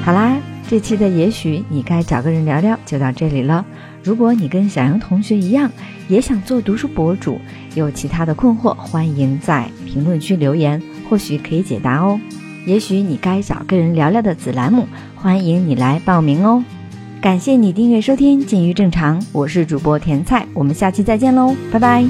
[0.05, 0.37] 好啦，
[0.69, 3.65] 这期的也许你该找个人聊聊就到这里了。
[4.05, 5.69] 如果你跟小杨同学一样，
[6.07, 7.41] 也想做读书博主，
[7.75, 10.81] 有其他的困惑，欢迎在评论区留言，
[11.11, 12.21] 或许可以解答哦。
[12.65, 16.63] 也许你该找个人聊聊的子栏目，欢迎你来报名哦。
[17.27, 22.05] 感谢你订阅收听《金鱼正常》，我是主播甜菜，我们下期再见喽，拜拜。